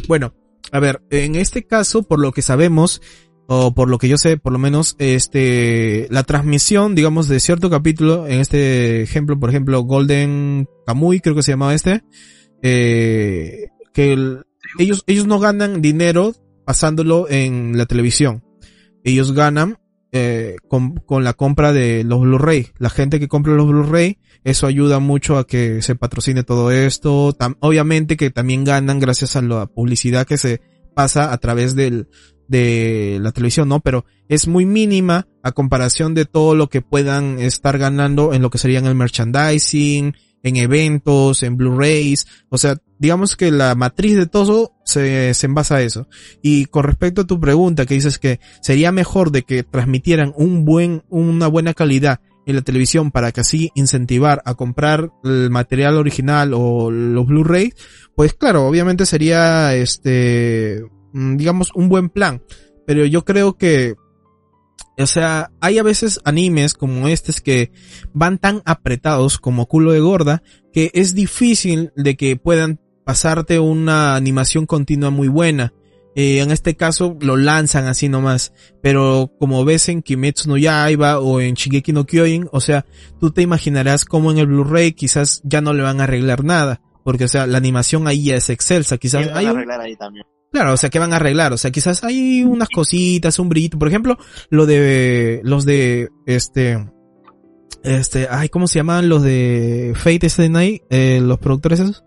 [0.08, 0.34] Bueno,
[0.72, 3.02] a ver, en este caso, por lo que sabemos,
[3.48, 7.70] o por lo que yo sé, por lo menos, este, la transmisión, digamos, de cierto
[7.70, 12.04] capítulo, en este ejemplo, por ejemplo, Golden Kamuy, creo que se llamaba este,
[12.62, 14.46] eh, que el-
[14.80, 16.34] ellos, ellos no ganan dinero
[16.66, 18.44] pasándolo en la televisión.
[19.04, 19.78] Ellos ganan,
[20.16, 22.68] eh, con, con la compra de los Blu-ray.
[22.78, 27.36] La gente que compra los Blu-ray, eso ayuda mucho a que se patrocine todo esto.
[27.60, 30.62] Obviamente que también ganan gracias a la publicidad que se
[30.94, 32.08] pasa a través del,
[32.48, 33.80] de la televisión, ¿no?
[33.80, 38.52] Pero es muy mínima a comparación de todo lo que puedan estar ganando en lo
[38.52, 44.28] que serían el merchandising, en eventos, en Blu-rays, o sea, digamos que la matriz de
[44.28, 46.08] todo se, se envasa a eso.
[46.42, 50.66] Y con respecto a tu pregunta que dices que sería mejor de que transmitieran un
[50.66, 55.96] buen, una buena calidad en la televisión para que así incentivar a comprar el material
[55.96, 57.74] original o los Blu-ray,
[58.16, 62.42] pues claro, obviamente sería este, mm, digamos, un buen plan.
[62.86, 63.96] Pero yo creo que,
[64.98, 67.72] o sea, hay a veces animes como estos que
[68.14, 74.16] van tan apretados como culo de gorda que es difícil de que puedan pasarte una
[74.16, 75.74] animación continua muy buena.
[76.16, 81.20] Eh, en este caso lo lanzan así nomás, pero como ves en Kimetsu no Yaiba
[81.20, 82.86] o en Shigeki no Kyojin, o sea,
[83.20, 86.82] tú te imaginarás como en el Blu-ray quizás ya no le van a arreglar nada,
[87.04, 89.96] porque o sea, la animación ahí ya es excelsa, quizás van hay a arreglar ahí
[89.96, 90.26] también.
[90.52, 91.52] Claro, o sea, ¿qué van a arreglar?
[91.52, 93.80] O sea, quizás hay unas cositas, un brillito.
[93.80, 94.20] Por ejemplo,
[94.52, 96.78] lo de, los de, este,
[97.84, 100.84] este, ay, ¿cómo se llaman los de Fate Stay Night?
[100.92, 102.04] Eh, los productores esos.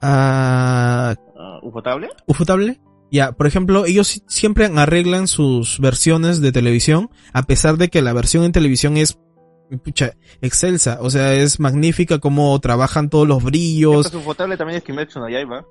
[0.00, 2.08] Ah, Ah, ¿Ufotable?
[2.26, 2.80] Ufotable.
[3.10, 8.02] Ya, por ejemplo, ellos si- siempre arreglan sus versiones de televisión, a pesar de que
[8.02, 9.18] la versión en televisión es,
[9.84, 10.98] pucha, excelsa.
[11.00, 14.12] O sea, es magnífica como trabajan todos los brillos.
[14.14, 15.64] Ufotable también es Kimetsu no Yaiba.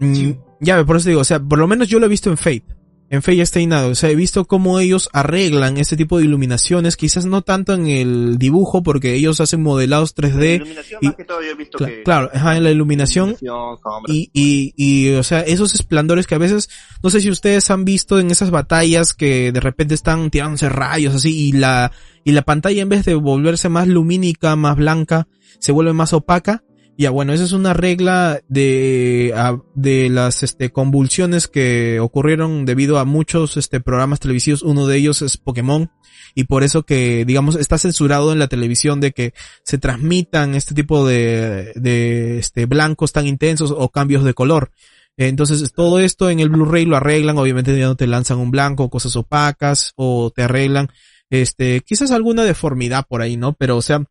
[0.00, 2.36] Mm, ya, por eso digo, o sea, por lo menos yo lo he visto en
[2.36, 2.66] Fate.
[3.08, 3.90] En Stay Night.
[3.92, 7.86] O sea, he visto cómo ellos arreglan este tipo de iluminaciones, quizás no tanto en
[7.86, 10.54] el dibujo, porque ellos hacen modelados La 3D.
[10.56, 12.02] iluminación y- más que todo yo he visto que...
[12.02, 16.38] claro, ajá, en la iluminación iluminación, y, y, y, o sea, esos esplendores que a
[16.38, 16.68] veces,
[17.02, 21.14] no sé si ustedes han visto en esas batallas que de repente están tirándose rayos
[21.14, 21.92] así y la,
[22.24, 25.28] y la pantalla en vez de volverse más lumínica, más blanca,
[25.60, 26.64] se vuelve más opaca.
[26.98, 32.98] Ya, bueno, esa es una regla de, a- de las, este, convulsiones que ocurrieron debido
[32.98, 34.62] a muchos, este, programas televisivos.
[34.62, 35.90] Uno de ellos es Pokémon.
[36.34, 40.74] Y por eso que, digamos, está censurado en la televisión de que se transmitan este
[40.74, 44.70] tipo de, de, este, blancos tan intensos o cambios de color.
[45.18, 48.88] Entonces, todo esto en el Blu-ray lo arreglan, obviamente ya no te lanzan un blanco,
[48.90, 50.88] cosas opacas, o te arreglan,
[51.30, 53.54] este, quizás alguna deformidad por ahí, ¿no?
[53.54, 54.04] Pero, o sea,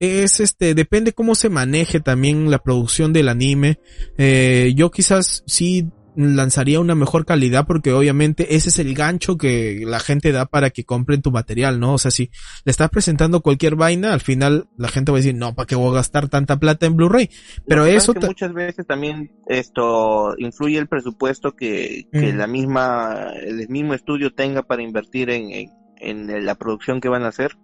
[0.00, 3.78] es este, depende cómo se maneje también la producción del anime.
[4.16, 9.82] Eh, yo quizás sí lanzaría una mejor calidad porque obviamente ese es el gancho que
[9.86, 11.94] la gente da para que compren tu material, ¿no?
[11.94, 12.30] O sea, si
[12.64, 15.76] le estás presentando cualquier vaina, al final la gente va a decir, no, ¿para qué
[15.76, 17.30] voy a gastar tanta plata en Blu-ray?
[17.66, 22.36] Pero eso es que muchas veces también esto influye el presupuesto que, que Mm.
[22.36, 25.70] la misma el mismo estudio tenga para invertir en, en,
[26.00, 27.56] en la producción que van a hacer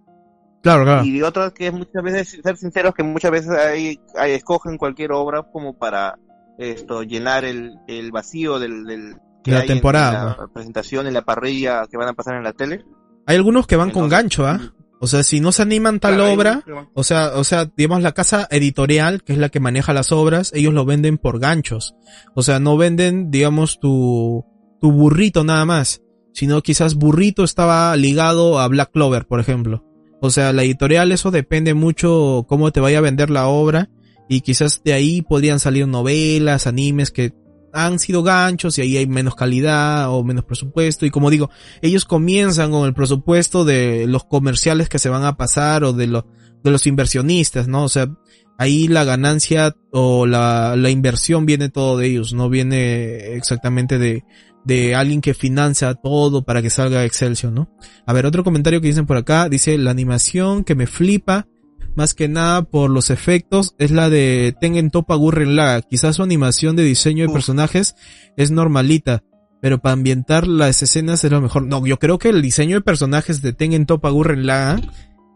[0.65, 1.05] Claro, claro.
[1.05, 5.45] y otras que muchas veces ser sinceros que muchas veces hay, hay- escogen cualquier obra
[5.53, 6.19] como para
[6.59, 11.07] esto llenar el, el vacío del, del que De la hay temporada, en la presentación
[11.07, 12.85] en la parrilla que van a pasar en la tele
[13.27, 14.59] Hay algunos que van con gancho, ¿ah?
[15.01, 18.12] O sea, si no se animan tal Claro, obra, o sea, o sea, digamos la
[18.12, 21.95] casa editorial, que es la que maneja las obras, ellos lo venden por ganchos.
[22.35, 24.47] O sea, no venden, digamos, tu,
[24.81, 26.01] tu burrito nada más,
[26.33, 29.85] sino quizás burrito estaba ligado a Black Clover, por ejemplo.
[30.25, 33.91] O sea, la editorial eso depende mucho cómo te vaya a vender la obra
[34.27, 37.35] y quizás de ahí podrían salir novelas, animes que
[37.75, 41.51] han sido ganchos y ahí hay menos calidad o menos presupuesto y como digo,
[41.83, 46.07] ellos comienzan con el presupuesto de los comerciales que se van a pasar o de
[46.07, 46.25] los
[46.62, 47.85] de los inversionistas, ¿no?
[47.85, 48.09] O sea,
[48.57, 54.25] ahí la ganancia o la, la inversión viene todo de ellos, no viene exactamente de,
[54.65, 57.71] de alguien que financia todo para que salga Excelsior, ¿no?
[58.07, 61.47] A ver, otro comentario que dicen por acá, dice la animación que me flipa,
[61.95, 65.83] más que nada por los efectos, es la de Tengen Topa Gurren Laga.
[65.83, 67.95] Quizás su animación de diseño de personajes
[68.37, 69.23] es normalita,
[69.61, 71.67] pero para ambientar las escenas es lo mejor.
[71.67, 74.81] No, yo creo que el diseño de personajes de Tengen Topa Gurren Laga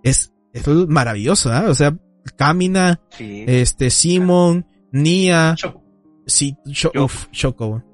[0.03, 1.67] es, es maravilloso, ¿ah?
[1.69, 1.97] O sea,
[2.37, 3.45] Kamina, sí.
[3.47, 5.83] este, Simon, Nia, Choco.
[6.27, 6.91] sí, Sho-
[7.31, 7.85] Choco.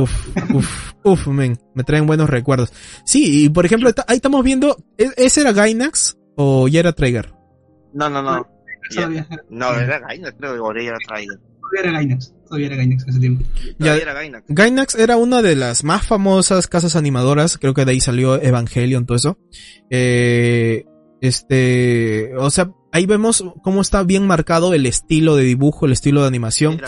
[0.00, 0.28] Uf.
[0.54, 2.72] Uf, uf, men, me traen buenos recuerdos.
[3.04, 7.32] Sí, y por ejemplo, ahí estamos viendo, ¿e- ¿ese era Gainax o ya era Traeger?
[7.94, 8.46] no no no
[9.50, 11.38] no era Gainax creo que era Trailer
[11.68, 12.34] todavía era Gainax.
[12.46, 13.44] Todavía era Gainax en ese tiempo.
[13.78, 13.96] Ya.
[13.96, 18.00] era Gainax Gainax era una de las más famosas casas animadoras, creo que de ahí
[18.00, 19.38] salió Evangelion, todo eso.
[19.90, 20.84] Eh,
[21.20, 26.22] este, o sea, ahí vemos cómo está bien marcado el estilo de dibujo, el estilo
[26.22, 26.80] de animación.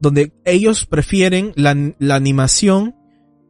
[0.00, 2.94] Donde ellos prefieren la, la animación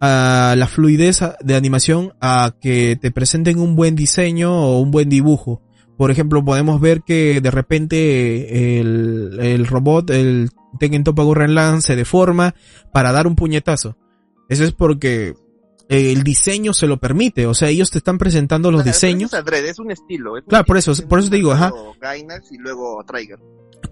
[0.01, 5.09] a la fluidez de animación a que te presenten un buen diseño o un buen
[5.09, 5.63] dibujo.
[5.97, 11.83] Por ejemplo, podemos ver que de repente el, el robot, el Tengen Toppa Gurren Lagann
[11.83, 12.55] se deforma
[12.93, 13.97] para dar un puñetazo.
[14.49, 15.35] Eso es porque
[15.89, 17.47] el diseño se lo permite.
[17.47, 19.33] O sea, ellos te están presentando los diseños.
[19.33, 20.37] Es, adrede, es un estilo.
[20.37, 21.73] es un Claro, por eso- por eso te digo, ajá.
[22.01, 23.39] Gainax y luego Trigger.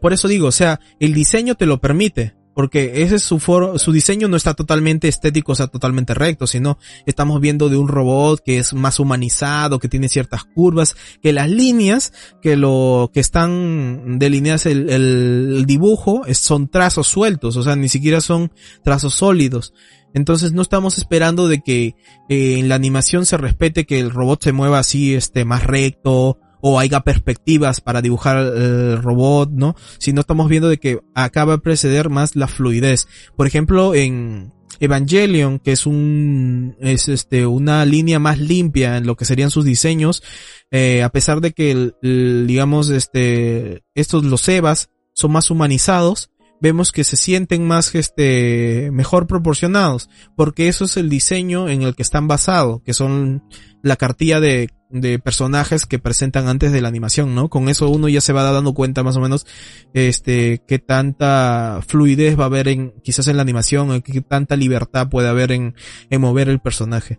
[0.00, 2.34] Por eso digo, o sea, el diseño te lo permite.
[2.58, 6.46] porque ese es su foro, su diseño no está totalmente estético, o sea, totalmente recto,
[6.46, 11.34] sino estamos viendo de un robot que es más humanizado, que tiene ciertas curvas, que
[11.34, 17.76] las líneas que lo que están delineadas el, el dibujo son trazos sueltos, o sea,
[17.76, 18.50] ni siquiera son
[18.82, 19.74] trazos sólidos.
[20.16, 21.94] Entonces no estamos esperando de que
[22.30, 26.38] eh, en la animación se respete que el robot se mueva así, este, más recto,
[26.62, 29.76] o haya perspectivas para dibujar el robot, ¿no?
[29.98, 33.08] Sino estamos viendo de que acaba de preceder más la fluidez.
[33.36, 39.16] Por ejemplo, en Evangelion, que es un, es este, una línea más limpia en lo
[39.16, 40.22] que serían sus diseños,
[40.70, 46.30] eh, a pesar de que, el, digamos, este, estos, los Evas, son más humanizados,
[46.60, 51.94] vemos que se sienten más este mejor proporcionados porque eso es el diseño en el
[51.94, 53.44] que están basados que son
[53.82, 58.08] la cartilla de, de personajes que presentan antes de la animación no con eso uno
[58.08, 59.46] ya se va dando cuenta más o menos
[59.92, 65.08] este qué tanta fluidez va a haber en quizás en la animación qué tanta libertad
[65.08, 65.74] puede haber en,
[66.10, 67.18] en mover el personaje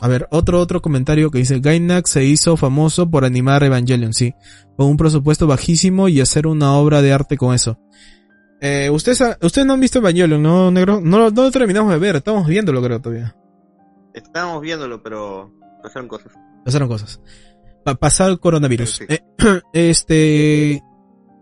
[0.00, 4.34] a ver, otro otro comentario que dice Gainax se hizo famoso por animar Evangelion, sí,
[4.76, 7.78] con un presupuesto bajísimo y hacer una obra de arte con eso.
[8.66, 10.98] Eh, ustedes, ustedes no han visto Evangelion, ¿no, negro?
[10.98, 13.36] No, no lo terminamos de ver, estamos viéndolo creo todavía.
[14.14, 15.52] Estamos viéndolo, pero
[15.82, 16.32] pasaron cosas.
[16.64, 17.20] Pasaron cosas.
[17.84, 19.02] Pa pasar el coronavirus.
[19.02, 19.20] Eh,
[19.74, 20.82] este...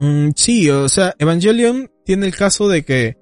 [0.01, 3.16] Mm, sí, o sea, Evangelion tiene el caso de que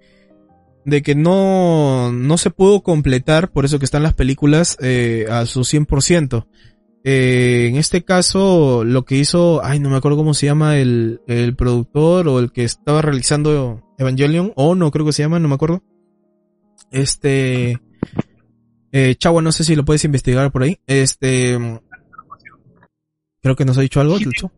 [0.86, 5.44] de que no, no se pudo completar, por eso que están las películas, eh, a
[5.44, 6.46] su 100%.
[7.04, 11.20] Eh, en este caso, lo que hizo, ay, no me acuerdo cómo se llama el,
[11.26, 15.48] el productor o el que estaba realizando Evangelion, o no creo que se llama, no
[15.48, 15.82] me acuerdo.
[16.90, 17.78] Este,
[18.92, 20.78] eh, Chavo, no sé si lo puedes investigar por ahí.
[20.86, 21.58] Este,
[23.42, 24.50] creo que nos ha dicho algo, Chucho.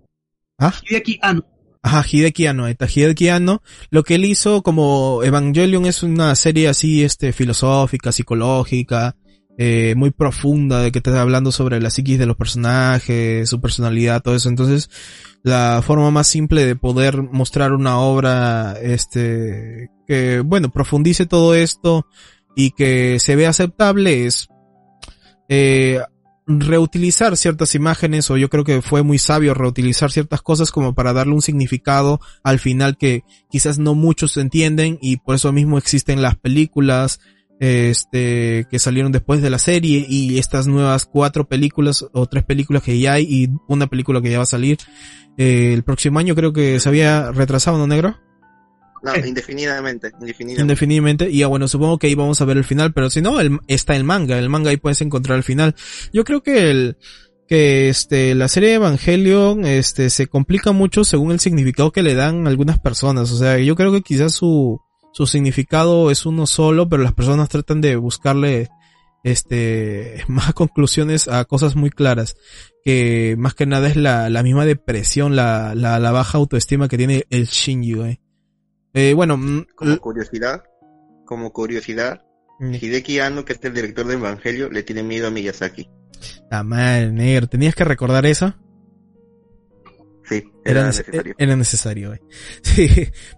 [0.59, 0.73] ¿Ah?
[0.89, 1.45] Hideki Anno.
[1.83, 3.63] Ajá, Hideki Anno, está Hideki Anno.
[3.91, 9.17] Lo que él hizo como Evangelion es una serie así, este, filosófica, psicológica,
[9.59, 13.61] eh, muy profunda de que te está hablando sobre la psiquis de los personajes, su
[13.61, 14.49] personalidad, todo eso.
[14.49, 14.91] Entonces,
[15.43, 22.07] la forma más simple de poder mostrar una obra, este, que, bueno, profundice todo esto
[22.57, 24.49] y que se vea aceptable es,
[25.49, 26.01] eh,
[26.47, 31.13] reutilizar ciertas imágenes o yo creo que fue muy sabio reutilizar ciertas cosas como para
[31.13, 36.21] darle un significado al final que quizás no muchos entienden y por eso mismo existen
[36.21, 37.21] las películas,
[37.63, 42.83] este, que salieron después de la serie y estas nuevas cuatro películas o tres películas
[42.83, 44.79] que ya hay y una película que ya va a salir
[45.39, 48.19] eh, el próximo año creo que se había retrasado, ¿no, negro?
[49.05, 50.61] No, indefinidamente, indefinidamente.
[50.61, 51.31] Indefinidamente.
[51.31, 53.61] Y ya bueno, supongo que ahí vamos a ver el final, pero si no, el,
[53.69, 55.77] está el manga, el manga ahí puedes encontrar el final.
[56.13, 56.97] Yo creo que el,
[57.47, 62.17] que este, la serie de Evangelion, este, se complica mucho según el significado que le
[62.17, 63.31] dan algunas personas.
[63.31, 64.81] O sea, yo creo que quizás su,
[65.13, 68.71] su significado es uno solo, pero las personas tratan de buscarle
[69.23, 72.37] este más conclusiones a cosas muy claras
[72.85, 76.97] que más que nada es la, la misma depresión la, la, la baja autoestima que
[76.97, 78.19] tiene el Shinji
[78.95, 80.65] eh, bueno mm, como curiosidad
[81.25, 82.25] como curiosidad
[82.59, 82.75] mm.
[82.75, 85.89] Hideki Anno que es el director de Evangelio le tiene miedo a Miyazaki.
[86.51, 88.55] La madre negro tenías que recordar eso
[90.33, 91.35] Sí, era, necesario.
[91.39, 92.15] Era necesario,
[92.63, 92.89] Sí,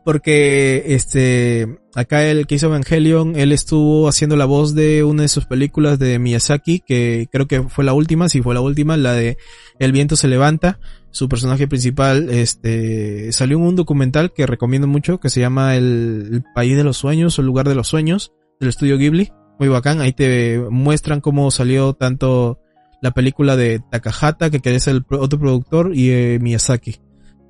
[0.04, 5.28] porque este, acá el que hizo Evangelion, él estuvo haciendo la voz de una de
[5.28, 9.12] sus películas de Miyazaki, que creo que fue la última, sí fue la última, la
[9.12, 9.36] de
[9.78, 10.78] El viento se levanta.
[11.10, 16.28] Su personaje principal, este, salió en un documental que recomiendo mucho, que se llama El,
[16.32, 19.32] el País de los Sueños o El Lugar de los Sueños, del estudio Ghibli.
[19.58, 22.58] Muy bacán, ahí te muestran cómo salió tanto
[23.00, 27.00] la película de Takahata, que es el otro productor, y eh, Miyazaki.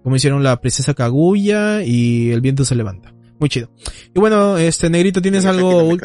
[0.03, 3.15] Como hicieron la princesa Kaguya y El viento se levanta.
[3.39, 3.71] Muy chido.
[4.15, 5.97] Y bueno, este negrito, ¿tienes algo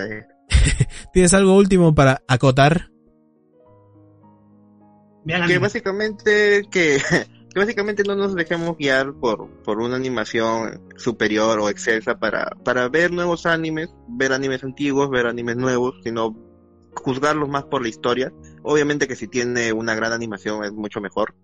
[1.14, 2.90] ¿Tienes algo último para acotar?
[5.48, 6.98] Que básicamente que,
[7.54, 12.90] que básicamente no nos dejemos guiar por, por una animación superior o excelsa para, para
[12.90, 16.36] ver nuevos animes, ver animes antiguos, ver animes nuevos, sino
[16.96, 18.34] juzgarlos más por la historia.
[18.64, 21.36] Obviamente que si tiene una gran animación es mucho mejor.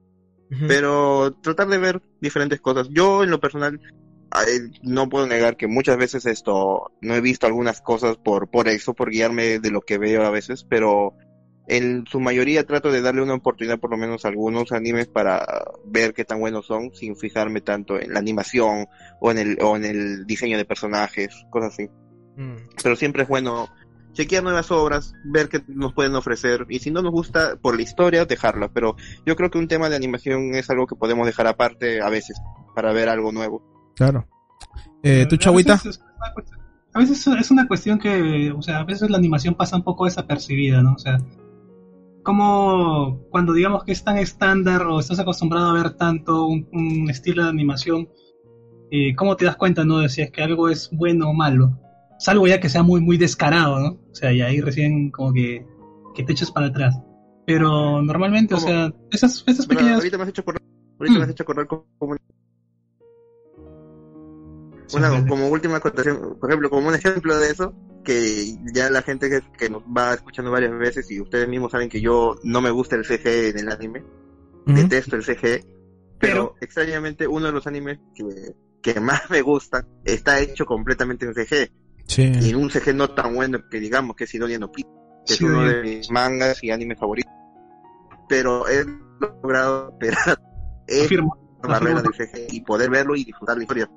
[0.67, 2.87] Pero tratar de ver diferentes cosas.
[2.91, 3.81] Yo en lo personal
[4.83, 8.93] no puedo negar que muchas veces esto no he visto algunas cosas por por eso,
[8.93, 11.13] por guiarme de lo que veo a veces, pero
[11.67, 15.45] en su mayoría trato de darle una oportunidad por lo menos a algunos animes para
[15.85, 18.87] ver qué tan buenos son sin fijarme tanto en la animación
[19.19, 21.89] o en el o en el diseño de personajes, cosas así.
[22.35, 22.55] Mm.
[22.83, 23.69] Pero siempre es bueno
[24.15, 27.83] chequear nuevas obras, ver qué nos pueden ofrecer y si no nos gusta por la
[27.83, 28.69] historia, dejarla.
[28.73, 28.95] Pero
[29.25, 32.41] yo creo que un tema de animación es algo que podemos dejar aparte a veces
[32.73, 33.61] para ver algo nuevo.
[33.95, 34.27] Claro.
[35.03, 35.79] Eh, ¿Tu chavita?
[36.93, 40.05] a veces es una cuestión que, o sea, a veces la animación pasa un poco
[40.05, 40.93] desapercibida, ¿no?
[40.93, 41.17] O sea,
[42.23, 47.43] como cuando digamos que es tan estándar o estás acostumbrado a ver tanto un, estilo
[47.43, 48.09] de animación,
[48.91, 49.99] eh, ¿cómo te das cuenta, no?
[49.99, 51.77] De si es que algo es bueno o malo.
[52.19, 53.89] Salvo ya que sea muy, muy descarado, ¿no?
[54.11, 55.65] O sea, y ahí recién como que,
[56.13, 56.97] que te echas para atrás.
[57.45, 59.97] Pero normalmente, o sea, esas, esas pequeñas...
[59.97, 60.61] Ahorita me has hecho correr,
[60.99, 61.31] ahorita me has mm.
[61.31, 61.85] hecho correr como
[64.93, 69.29] una, como última acotación, por ejemplo, como un ejemplo de eso, que ya la gente
[69.57, 72.95] que, nos va escuchando varias veces y ustedes mismos saben que yo no me gusta
[72.95, 74.03] el CG en el anime,
[74.65, 75.65] detesto el CG,
[76.19, 81.33] pero, extrañamente uno de los animes que, que más me gusta está hecho completamente en
[81.33, 81.71] CG.
[82.17, 84.83] Y un CG no tan bueno que digamos que es Sidonia no que
[85.27, 87.31] es uno de mis mangas y animes favoritos.
[88.29, 88.85] Pero he
[89.19, 90.39] logrado superar
[91.63, 93.89] la barrera del CG y poder verlo y disfrutar la historia.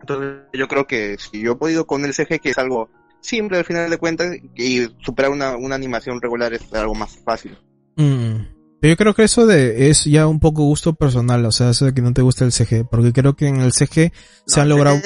[0.00, 2.90] Entonces yo creo que si yo he podido con el CG, que es algo
[3.20, 7.58] simple al final de cuentas, y superar una, una animación regular es algo más fácil.
[7.96, 8.58] Mm.
[8.80, 11.94] Yo creo que eso de es ya un poco gusto personal, o sea, eso de
[11.94, 14.12] que no te gusta el CG, porque creo que en el CG
[14.46, 15.00] se han logrado...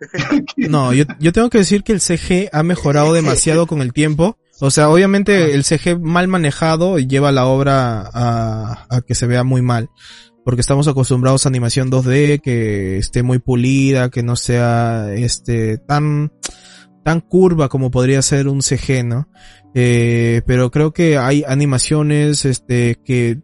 [0.56, 4.38] no, yo, yo tengo que decir que el CG ha mejorado demasiado con el tiempo.
[4.60, 9.42] O sea, obviamente el CG mal manejado lleva la obra a, a que se vea
[9.42, 9.90] muy mal
[10.44, 16.32] porque estamos acostumbrados a animación 2D que esté muy pulida, que no sea este tan
[17.02, 19.28] tan curva como podría ser un CG, ¿no?
[19.74, 23.40] Eh, pero creo que hay animaciones este que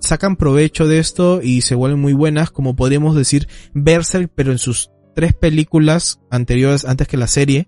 [0.00, 4.58] sacan provecho de esto y se vuelven muy buenas, como podríamos decir Berserk, pero en
[4.58, 7.66] sus tres películas anteriores antes que la serie,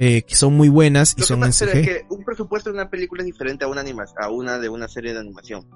[0.00, 1.76] eh, que son muy buenas y son en CG.
[1.76, 3.84] Es que un presupuesto de una película es diferente a una
[4.20, 5.68] a una de una serie de animación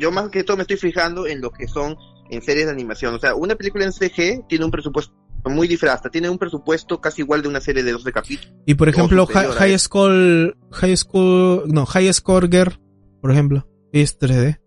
[0.00, 1.96] yo más que todo me estoy fijando en lo que son
[2.30, 3.14] en series de animación.
[3.14, 5.14] O sea, una película en CG tiene un presupuesto
[5.44, 8.54] muy diferente, hasta tiene un presupuesto casi igual de una serie de 12 capítulos.
[8.66, 12.80] Y por ejemplo, High, School, High School, no, High Score Girl,
[13.20, 14.60] por ejemplo, es 3D.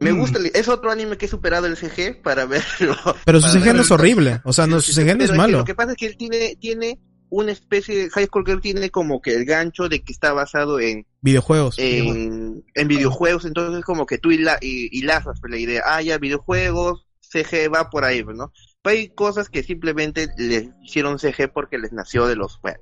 [0.00, 2.96] Me gusta, es otro anime que he superado el CG para verlo.
[3.24, 5.58] Pero su CG no es horrible, o sea, no, su CG no es malo.
[5.58, 6.98] lo que pasa es que él tiene, tiene
[7.30, 10.80] una especie de High School Girl tiene como que el gancho de que está basado
[10.80, 11.76] en videojuegos.
[11.78, 17.06] en, en videojuegos entonces como que tú y y pues, la idea ah ya videojuegos
[17.20, 21.78] CG va por ahí pues, no pero hay cosas que simplemente les hicieron CG porque
[21.78, 22.80] les nació de los juegos.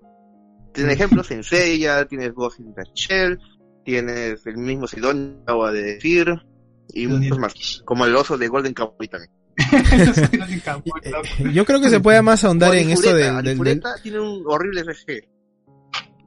[0.73, 3.39] Tienes ejemplos en Seiya tienes Ghost in the Shell
[3.85, 6.41] tienes el mismo Sidon acabo de decir
[6.93, 9.31] y muchos más como el oso de Golden Kamuy también
[11.53, 15.29] Yo creo que se puede más ahondar en esto del, del, tiene un horrible FG.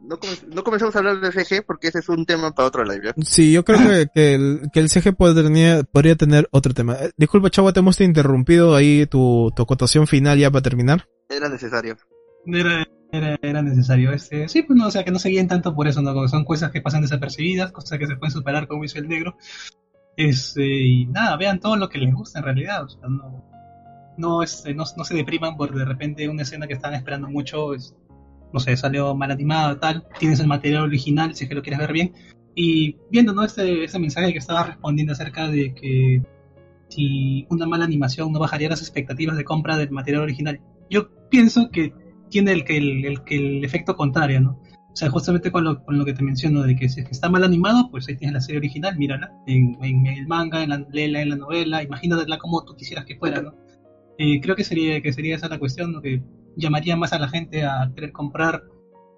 [0.04, 3.14] No, no, comenzamos a hablar de CG porque ese es un tema para otro live.
[3.24, 6.96] Sí, yo creo que, que, el, que el CG podría, podría tener otro tema.
[6.96, 11.08] Eh, disculpa, chavo, te hemos interrumpido ahí tu, tu acotación final ya para terminar.
[11.30, 11.98] Era necesario.
[12.48, 14.12] Era, era, era necesario.
[14.12, 16.28] Este, sí, pues no, o sea, que no se guíen tanto por eso, ¿no?
[16.28, 19.38] son cosas que pasan desapercibidas, cosas que se pueden superar, como dice el negro.
[20.18, 22.86] Este, y nada, vean todo lo que les gusta en realidad.
[23.08, 23.44] No,
[24.18, 27.74] no, este, no, no se depriman por de repente una escena que están esperando mucho.
[27.74, 27.96] Es,
[28.54, 30.08] no sé, salió mal animada, tal.
[30.20, 32.14] Tienes el material original si es que lo quieres ver bien.
[32.56, 33.44] Y viendo ¿no?
[33.44, 36.22] este, este mensaje que estaba respondiendo acerca de que
[36.90, 40.60] si una mala animación no bajaría las expectativas de compra del material original,
[40.90, 41.94] yo pienso que
[42.30, 44.62] tiene el, el, el, el efecto contrario, ¿no?
[44.92, 47.44] O sea, justamente con lo, con lo que te menciono, de que si está mal
[47.46, 51.30] animado, pues ahí tienes la serie original, mírala, en, en el manga, en la, en
[51.30, 53.54] la novela, imagínatela como tú quisieras que fuera, ¿no?
[54.18, 56.02] Eh, creo que sería, que sería esa la cuestión, ¿no?
[56.02, 56.22] que
[56.58, 58.64] llamaría más a la gente a querer comprar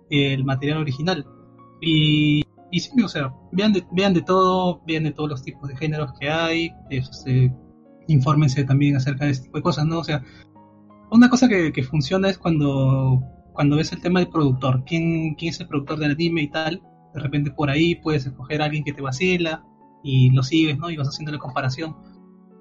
[0.10, 1.26] el material original.
[1.82, 5.68] Y, y sí, o sea, vean de, vean de todo, vean de todos los tipos
[5.68, 7.54] de géneros que hay, este,
[8.08, 10.00] infórmense también acerca de este tipo de cosas, ¿no?
[10.00, 10.24] O sea,
[11.12, 13.22] una cosa que, que funciona es cuando
[13.54, 16.82] cuando ves el tema del productor, ¿quién, quién es el productor del anime y tal,
[17.14, 19.64] de repente por ahí puedes escoger a alguien que te vacila
[20.04, 20.90] y lo sigues, ¿no?
[20.90, 21.96] Y vas haciendo la comparación.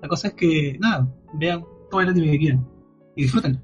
[0.00, 2.68] La cosa es que, nada, vean todo el anime que quieran
[3.16, 3.62] y disfruten.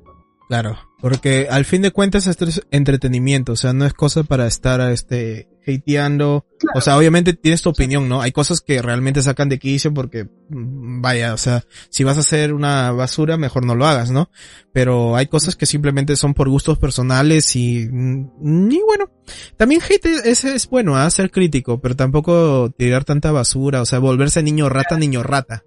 [0.49, 4.47] Claro, porque al fin de cuentas esto es entretenimiento, o sea, no es cosa para
[4.47, 8.23] estar este hateando, o sea, obviamente tienes tu opinión, ¿no?
[8.23, 12.21] Hay cosas que realmente sacan de quicio porque mm, vaya, o sea, si vas a
[12.21, 14.31] hacer una basura, mejor no lo hagas, ¿no?
[14.73, 19.11] Pero hay cosas que simplemente son por gustos personales y mm, y bueno,
[19.59, 21.11] también hate es, es bueno, ¿eh?
[21.11, 25.65] ser crítico, pero tampoco tirar tanta basura, o sea, volverse niño rata, niño rata.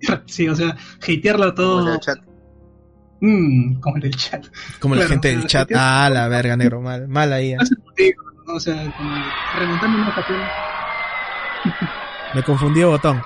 [0.26, 2.00] Sí, o sea, hatearlo todo.
[3.22, 4.44] Mm, como el chat.
[4.80, 5.70] Como la gente del chat.
[5.76, 6.80] Ah, la verga, negro.
[6.80, 7.52] Mal, mal ahí.
[7.52, 8.14] ¿eh?
[8.48, 9.14] O sea, como
[9.58, 10.40] remontando una ocasión.
[12.34, 13.22] Me confundí de botón.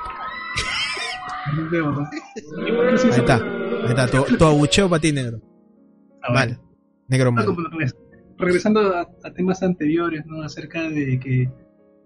[1.73, 2.09] botón.
[2.13, 3.37] Ahí está.
[3.37, 5.41] Ahí está, tu, tu abucheo para ti, negro.
[6.23, 6.61] Ah, Mal.
[7.09, 7.47] Negro mal.
[8.37, 10.43] Regresando a, a temas anteriores, ¿no?
[10.43, 11.51] Acerca de que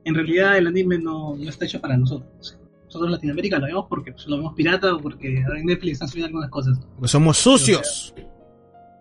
[0.04, 2.56] en realidad el anime no, no está hecho para nosotros.
[2.90, 5.92] Nosotros en Latinoamérica lo vemos porque pues, lo vemos pirata o porque ahora en Netflix
[5.92, 6.80] están subiendo algunas cosas.
[6.98, 8.12] Pues somos sucios.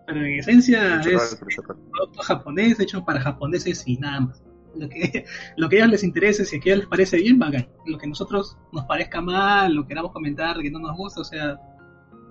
[0.06, 1.78] Pero en esencia Mucho es raro.
[1.92, 4.42] producto japonés hecho para japoneses y nada más.
[4.76, 5.24] Lo que,
[5.56, 7.68] lo que a ellos les interese, si a ellos les parece bien, bacán.
[7.86, 11.24] Lo que a nosotros nos parezca mal, lo queramos comentar, que no nos gusta, o
[11.24, 11.58] sea,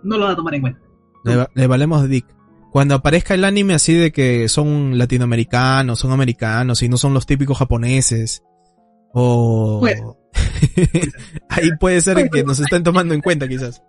[0.04, 0.80] no lo van a tomar en cuenta.
[1.26, 2.26] Le, va- le valemos dick.
[2.72, 7.26] Cuando aparezca el anime así de que son latinoamericanos, son americanos y no son los
[7.26, 8.44] típicos japoneses.
[9.14, 9.80] O...
[9.80, 10.02] Pues.
[11.50, 13.82] Ahí puede ser que nos estén tomando en cuenta quizás.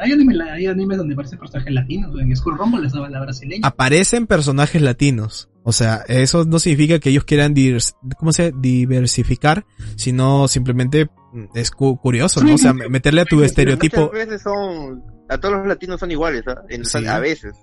[0.00, 3.66] Hay animes, hay animes donde aparecen personajes latinos, en Skull Rumble estaba la brasileña.
[3.66, 5.50] Aparecen personajes latinos.
[5.64, 8.56] O sea, eso no significa que ellos quieran divers- ¿cómo se dice?
[8.58, 9.64] diversificar,
[9.96, 12.54] sino simplemente mm, es cu- curioso, ¿no?
[12.54, 14.00] O sea, meterle a tu estereotipo.
[14.02, 16.62] Muchas veces son, a todos los latinos son iguales, ¿ah?
[16.70, 17.06] En- Sí.
[17.06, 17.54] A veces.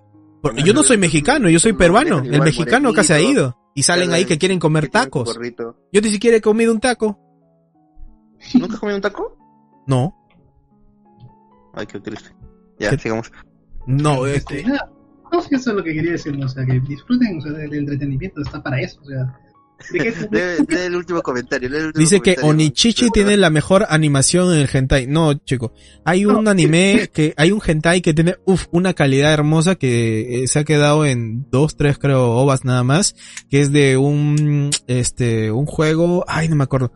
[0.64, 2.20] Yo no soy mexicano, yo soy peruano.
[2.20, 3.58] El mexicano acá se ha ido.
[3.76, 5.38] Y salen ahí que quieren comer Que tacos.
[5.92, 7.18] Yo ni siquiera he comido un taco.
[8.56, 9.38] ¿Nunca has comido un taco?
[9.88, 10.16] No,
[11.74, 12.30] Ay, qué triste.
[12.80, 12.98] Ya, ¿Qué?
[12.98, 13.32] sigamos.
[13.86, 14.92] no, es Este, que- nada,
[15.32, 18.42] no, eso es lo que quería decir, o sea, que disfruten, o sea, del entretenimiento,
[18.42, 19.40] está para eso, o sea.
[19.92, 21.70] ¿De qué- Lee, lee el último comentario.
[21.70, 22.36] lee el último Dice que.
[22.42, 25.08] Onichichi tiene la mejor animación en el hentai.
[25.08, 25.74] No, chico.
[26.06, 26.50] Hay un No.
[26.52, 30.64] anime que, hay un hentai que tiene, uff, una calidad hermosa que eh, se ha
[30.64, 33.16] quedado en dos, tres creo ovas nada más.
[33.50, 36.92] Que es de un, este, un juego, ay, no me acuerdo.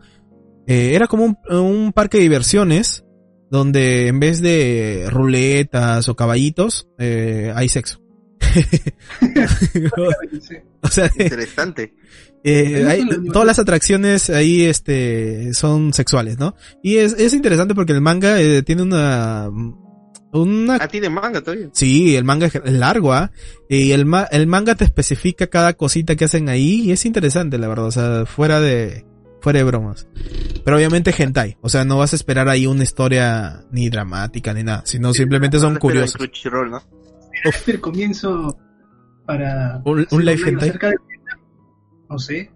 [0.66, 3.04] Eh, era como un, un parque de diversiones
[3.50, 8.00] donde en vez de ruletas o caballitos, eh, hay sexo.
[10.80, 11.94] o sea, Interesante.
[12.44, 16.54] eh, hay- todas las atracciones ahí este son sexuales, ¿no?
[16.82, 19.50] Y es, es interesante porque el manga eh, tiene una
[20.32, 21.68] una Ah, tiene manga todavía.
[21.72, 23.30] sí, el manga es largo, ¿ah?
[23.68, 27.56] Y el ma- el manga te especifica cada cosita que hacen ahí y es interesante,
[27.58, 29.04] la verdad, o sea, fuera de
[29.40, 30.08] fuera de bromas.
[30.64, 34.64] Pero obviamente hentai, o sea, no vas a esperar ahí una historia ni dramática ni
[34.64, 36.16] nada, sino simplemente son curiosos.
[36.16, 36.82] Crunchyroll, ¿no?
[37.56, 38.58] Este el comienzo
[39.26, 40.70] para Un- un live hentai.
[40.70, 40.96] de-
[42.08, 42.50] no sé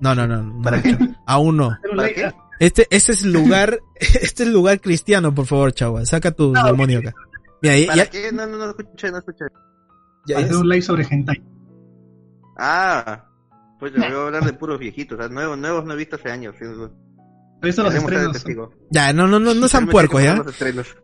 [0.00, 1.78] No, no, no, no, ¿Para no, aún no.
[1.96, 2.32] ¿Para qué?
[2.58, 6.04] Este, este es el lugar, este es el lugar cristiano, por favor, chava.
[6.06, 6.66] Saca tu Ah, ok.
[6.72, 7.12] demonio acá.
[7.60, 8.32] Mira, ya, ¿Para ya, qué?
[8.32, 9.44] No, no, no escuché, no escuché.
[10.26, 11.42] ya- hacer un live sobre hentai
[12.58, 13.24] Ah,
[13.80, 16.16] pues yo voy a hablar de puros viejitos, o sea, nuevos, nuevos no he visto
[16.16, 16.54] hace años.
[16.58, 16.64] sí,
[17.62, 18.42] visto los estrenos
[18.90, 20.42] ya, no, no, no, no sean puercos, ya.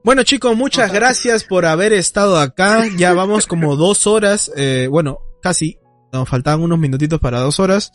[0.05, 2.85] Bueno, chicos, muchas gracias por haber estado acá.
[2.99, 5.79] Ya vamos como dos horas, eh, bueno, casi.
[6.13, 7.93] Nos faltaban unos minutitos para dos horas.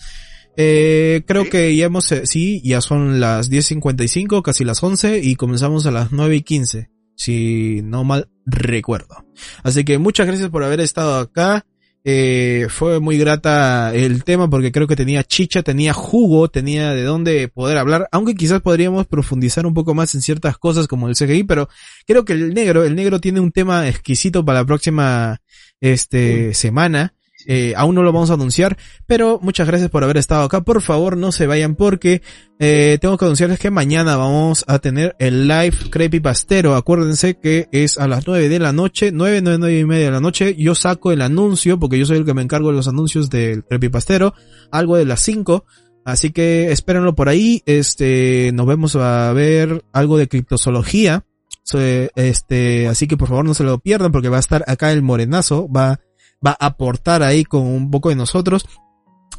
[0.55, 1.49] Eh, creo ¿Sí?
[1.49, 5.91] que ya hemos, eh, sí, ya son las 10.55, casi las 11, y comenzamos a
[5.91, 9.25] las 9 y 15, si no mal recuerdo.
[9.63, 11.65] Así que muchas gracias por haber estado acá.
[12.05, 17.03] Eh, fue muy grata el tema porque creo que tenía chicha, tenía jugo, tenía de
[17.03, 21.15] dónde poder hablar, aunque quizás podríamos profundizar un poco más en ciertas cosas como el
[21.15, 21.69] CGI, pero
[22.05, 25.41] creo que el negro, el negro tiene un tema exquisito para la próxima,
[25.79, 27.13] este, semana.
[27.45, 30.61] Eh, aún no lo vamos a anunciar, pero muchas gracias por haber estado acá.
[30.61, 32.21] Por favor, no se vayan porque
[32.59, 36.75] eh, tengo que anunciarles que mañana vamos a tener el live creepypastero.
[36.75, 40.11] Acuérdense que es a las 9 de la noche, 9, 9, 9 y media de
[40.11, 40.55] la noche.
[40.55, 43.63] Yo saco el anuncio porque yo soy el que me encargo de los anuncios del
[43.65, 44.33] creepypastero.
[44.71, 45.65] Algo de las 5.
[46.05, 47.63] Así que espérenlo por ahí.
[47.65, 51.25] Este, nos vemos a ver algo de criptozoología.
[51.65, 54.91] So, este, así que por favor no se lo pierdan porque va a estar acá
[54.91, 55.69] el morenazo.
[55.71, 55.99] Va
[56.45, 58.65] va a aportar ahí con un poco de nosotros.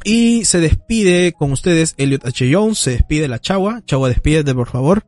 [0.03, 2.53] Y se despide con ustedes Elliot H.
[2.53, 3.81] Jones, se despide la Chagua.
[3.85, 5.03] Chagua, despídete por favor.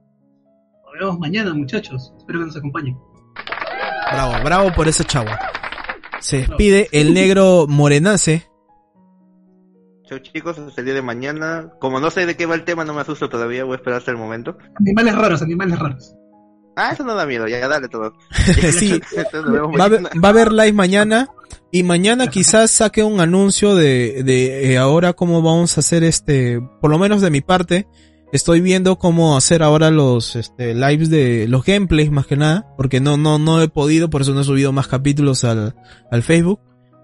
[0.85, 2.97] nos vemos mañana muchachos espero que nos acompañen
[4.11, 5.37] Bravo, bravo por esa Chagua.
[6.19, 8.47] Se despide el negro Morenace.
[10.09, 11.69] Chau chicos, hasta el día de mañana.
[11.79, 13.99] Como no sé de qué va el tema, no me asusto todavía, voy a esperar
[13.99, 14.57] hasta el momento.
[14.79, 16.15] animales raros animales raros
[16.77, 18.13] Ah, eso no da miedo, ya, ya dale todo.
[18.71, 19.01] sí,
[19.33, 21.27] va a, va a haber live mañana.
[21.71, 26.61] Y mañana quizás saque un anuncio de, de eh, ahora cómo vamos a hacer este,
[26.81, 27.87] por lo menos de mi parte.
[28.33, 32.99] Estoy viendo cómo hacer ahora los este, lives de los gameplays más que nada, porque
[32.99, 35.75] no no no he podido, por eso no he subido más capítulos al,
[36.11, 36.59] al Facebook.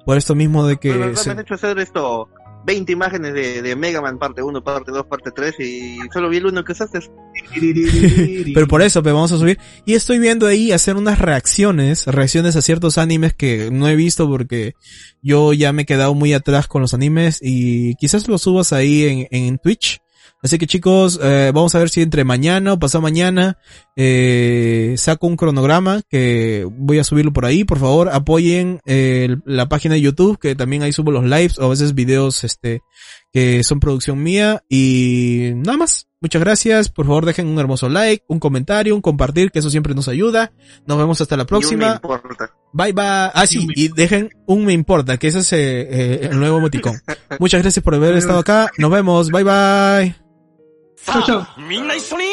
[0.05, 2.27] Por esto mismo de que Bueno, me se- has hecho hacer esto,
[2.65, 6.37] 20 imágenes de, de Mega Man parte 1, parte 2, parte 3 y solo vi
[6.37, 6.99] el uno que usaste.
[8.53, 9.59] Pero por eso, pero vamos a subir.
[9.85, 14.27] Y estoy viendo ahí hacer unas reacciones, reacciones a ciertos animes que no he visto
[14.27, 14.73] porque
[15.21, 19.27] yo ya me he quedado muy atrás con los animes y quizás los subas ahí
[19.31, 20.02] en, en Twitch.
[20.43, 23.57] Así que chicos, eh, vamos a ver si entre mañana o pasado mañana
[23.95, 27.63] eh, saco un cronograma que voy a subirlo por ahí.
[27.63, 31.65] Por favor, apoyen eh, la página de YouTube, que también ahí subo los lives o
[31.65, 32.81] a veces videos este
[33.31, 34.63] que son producción mía.
[34.69, 36.07] Y nada más.
[36.23, 36.87] Muchas gracias.
[36.87, 40.53] Por favor, dejen un hermoso like, un comentario, un compartir, que eso siempre nos ayuda.
[40.87, 41.99] Nos vemos hasta la próxima.
[42.71, 43.03] Bye bye.
[43.33, 46.95] Ah, sí, y dejen un me importa, que ese es eh, eh, el nuevo emoticón.
[47.39, 48.71] Muchas gracias por haber estado acá.
[48.77, 49.31] Nos vemos.
[49.31, 50.22] Bye bye.
[51.03, 52.25] さあ、みんな一緒に、